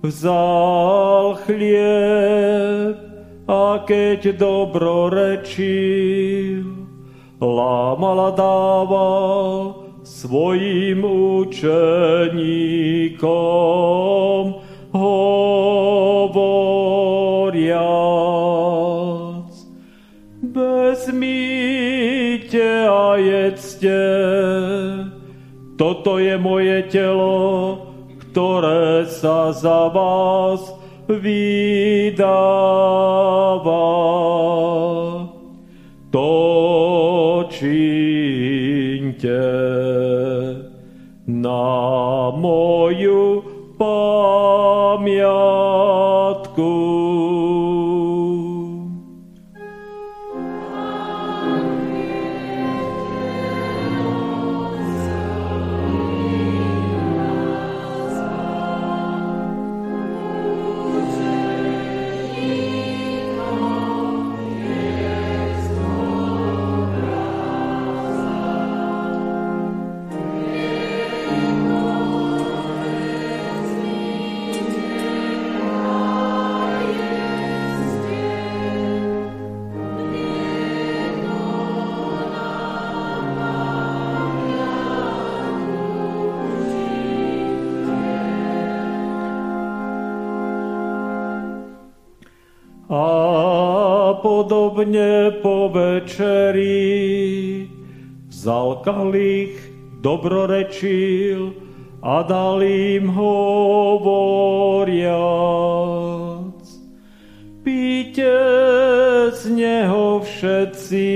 Vzal 0.00 1.36
chlieb 1.44 2.96
a 3.44 3.84
keď 3.84 4.40
dobro 4.40 5.12
rečil, 5.12 6.64
lámal 7.44 8.32
a 8.32 8.32
dával 8.32 9.84
svojim 10.00 11.04
učeníkom, 11.44 11.84
hovoriac. 14.96 15.31
Toto 26.02 26.18
je 26.18 26.34
moje 26.34 26.82
telo, 26.90 27.78
ktoré 28.18 29.06
sa 29.06 29.54
za 29.54 29.86
vás 29.86 30.58
vydáva. 31.06 32.26
To 36.10 37.46
činte 37.54 39.46
na 41.30 41.70
moju 42.34 43.46
pamiatku. 43.78 45.22
Podobne 94.82 95.30
po 95.42 95.68
večeri 95.70 97.70
vzal 98.26 98.82
kalich, 98.82 99.54
dobrorečil 100.02 101.54
a 102.02 102.26
dal 102.26 102.58
im 102.66 103.06
hovoriac. 103.14 104.42
Píte 107.62 108.34
z 109.30 109.42
neho 109.54 110.18
všetci, 110.26 111.14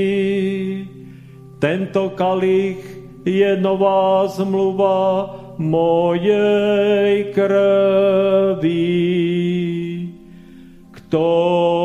tento 1.58 2.14
kalich 2.14 2.86
je 3.26 3.50
nová 3.58 4.30
zmluva 4.30 5.26
mojej 5.58 7.34
krvi, 7.34 8.94
ktorá 10.94 11.75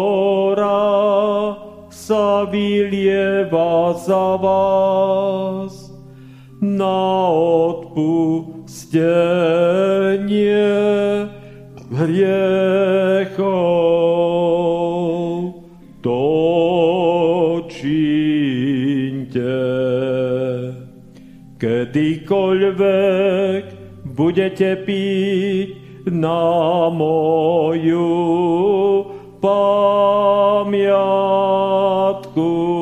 sa 2.12 2.44
vylieva 2.44 3.96
za 3.96 4.36
vás 4.36 5.96
na 6.60 7.32
odpustenie 7.72 8.84
hriechov. 11.88 13.56
To 16.04 16.20
kedykoľvek 21.56 23.64
budete 24.12 24.84
piť 24.84 25.70
na 26.12 26.92
moju 26.92 28.12
pamiatku. 32.12 32.81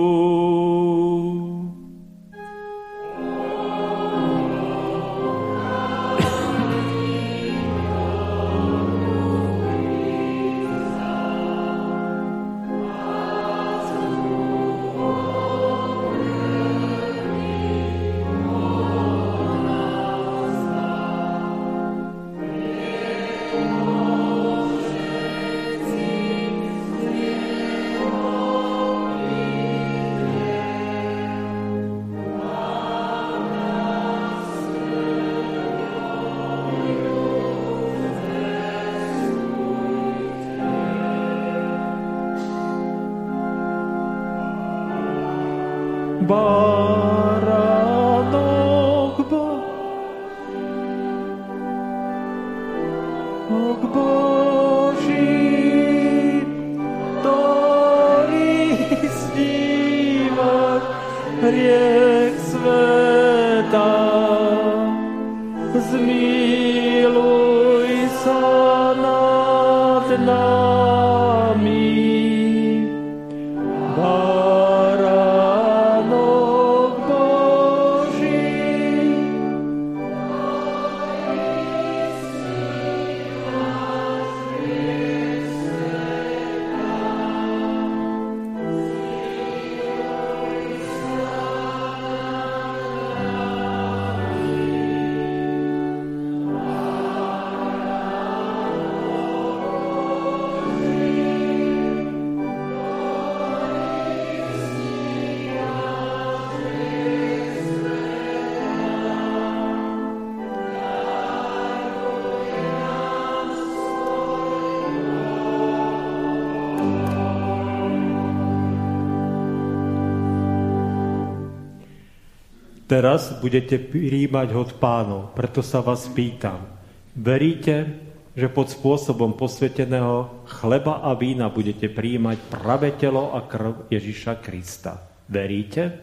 Teraz 122.99 123.31
budete 123.39 123.79
príjmať 123.79 124.51
od 124.59 124.75
pánov, 124.75 125.31
preto 125.31 125.63
sa 125.63 125.79
vás 125.79 126.11
pýtam. 126.11 126.67
Veríte, 127.15 127.95
že 128.35 128.51
pod 128.51 128.67
spôsobom 128.67 129.39
posveteného 129.39 130.43
chleba 130.43 130.99
a 130.99 131.15
vína 131.15 131.47
budete 131.47 131.87
príjmať 131.87 132.51
pravé 132.51 132.91
telo 132.99 133.31
a 133.31 133.47
krv 133.47 133.87
Ježiša 133.87 134.43
Krista? 134.43 134.99
Veríte? 135.31 135.95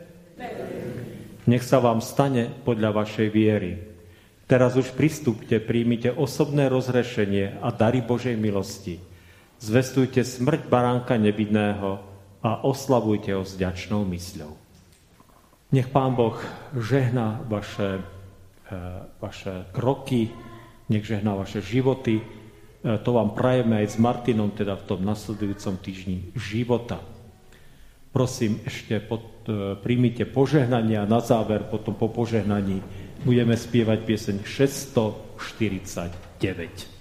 Nech 1.45 1.69
sa 1.69 1.85
vám 1.85 2.01
stane 2.01 2.49
podľa 2.65 3.05
vašej 3.05 3.29
viery. 3.29 3.77
Teraz 4.49 4.73
už 4.73 4.97
pristúpte, 4.97 5.61
príjmite 5.61 6.09
osobné 6.17 6.73
rozrešenie 6.73 7.61
a 7.61 7.77
dary 7.77 8.01
Božej 8.01 8.41
milosti. 8.41 9.05
Zvestujte 9.61 10.25
smrť 10.25 10.73
baránka 10.73 11.21
nevidného 11.21 12.01
a 12.41 12.65
oslavujte 12.65 13.37
ho 13.37 13.45
s 13.45 13.53
ďačnou 13.53 14.01
mysľou. 14.09 14.66
Nech 15.67 15.91
Pán 15.91 16.15
Boh 16.15 16.39
žehná 16.79 17.43
vaše, 17.51 17.99
e, 17.99 18.03
vaše 19.19 19.67
kroky, 19.75 20.31
nech 20.87 21.03
žehná 21.03 21.35
vaše 21.35 21.59
životy. 21.59 22.23
E, 22.23 22.25
to 23.03 23.11
vám 23.11 23.35
prajeme 23.35 23.83
aj 23.83 23.89
s 23.91 23.99
Martinom, 23.99 24.55
teda 24.55 24.79
v 24.79 24.87
tom 24.87 25.03
nasledujúcom 25.03 25.75
týždni 25.83 26.31
života. 26.39 27.03
Prosím, 28.15 28.63
ešte 28.63 29.03
pod, 29.03 29.27
e, 29.51 29.75
príjmite 29.83 30.23
požehnanie 30.31 31.03
a 31.03 31.11
na 31.11 31.19
záver, 31.19 31.67
potom 31.67 31.99
po 31.99 32.15
požehnaní, 32.15 32.79
budeme 33.27 33.59
spievať 33.59 34.07
pieseň 34.07 34.47
649. 34.47 36.95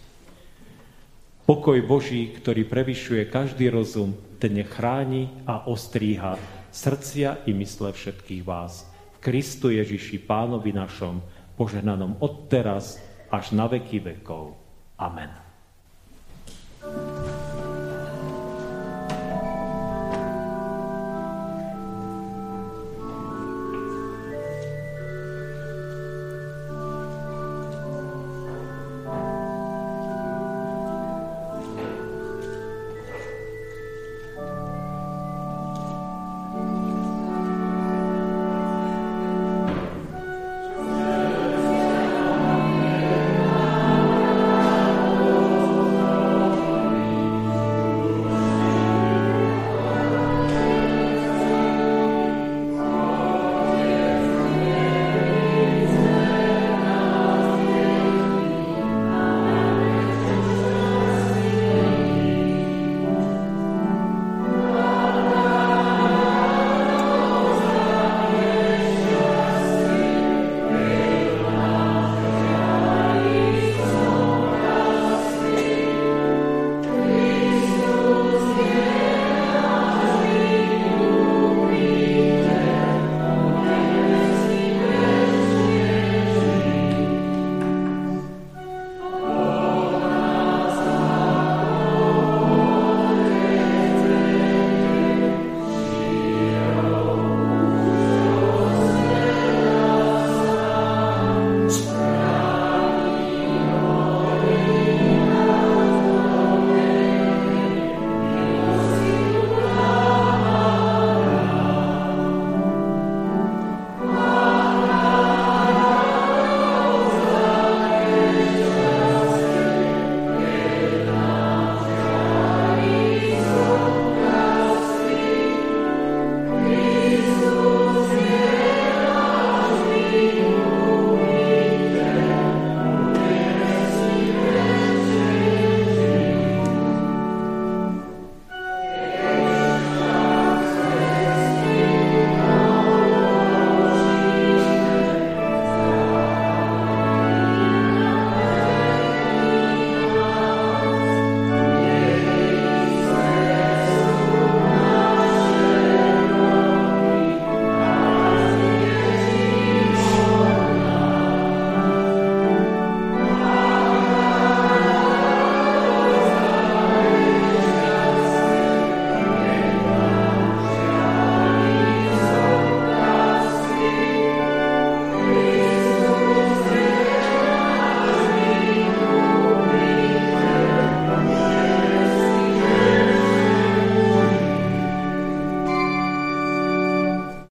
Pokoj 1.45 1.77
Boží, 1.85 2.33
ktorý 2.33 2.65
prevyšuje 2.65 3.29
každý 3.29 3.69
rozum, 3.69 4.17
ten 4.41 4.57
chráni 4.65 5.29
a 5.45 5.69
ostríha 5.69 6.54
srdcia 6.75 7.47
i 7.47 7.55
mysle 7.55 7.95
všetkých 7.95 8.43
vás. 8.43 8.83
V 9.15 9.31
Kristu 9.31 9.71
Ježiši, 9.71 10.19
Pánovi 10.27 10.75
našom, 10.75 11.23
požehnanom 11.55 12.19
od 12.19 12.51
teraz 12.51 12.99
až 13.31 13.55
na 13.55 13.71
veky 13.71 14.03
vekov. 14.03 14.59
Amen. 14.99 15.31
thank 16.85 17.19
you 17.19 17.24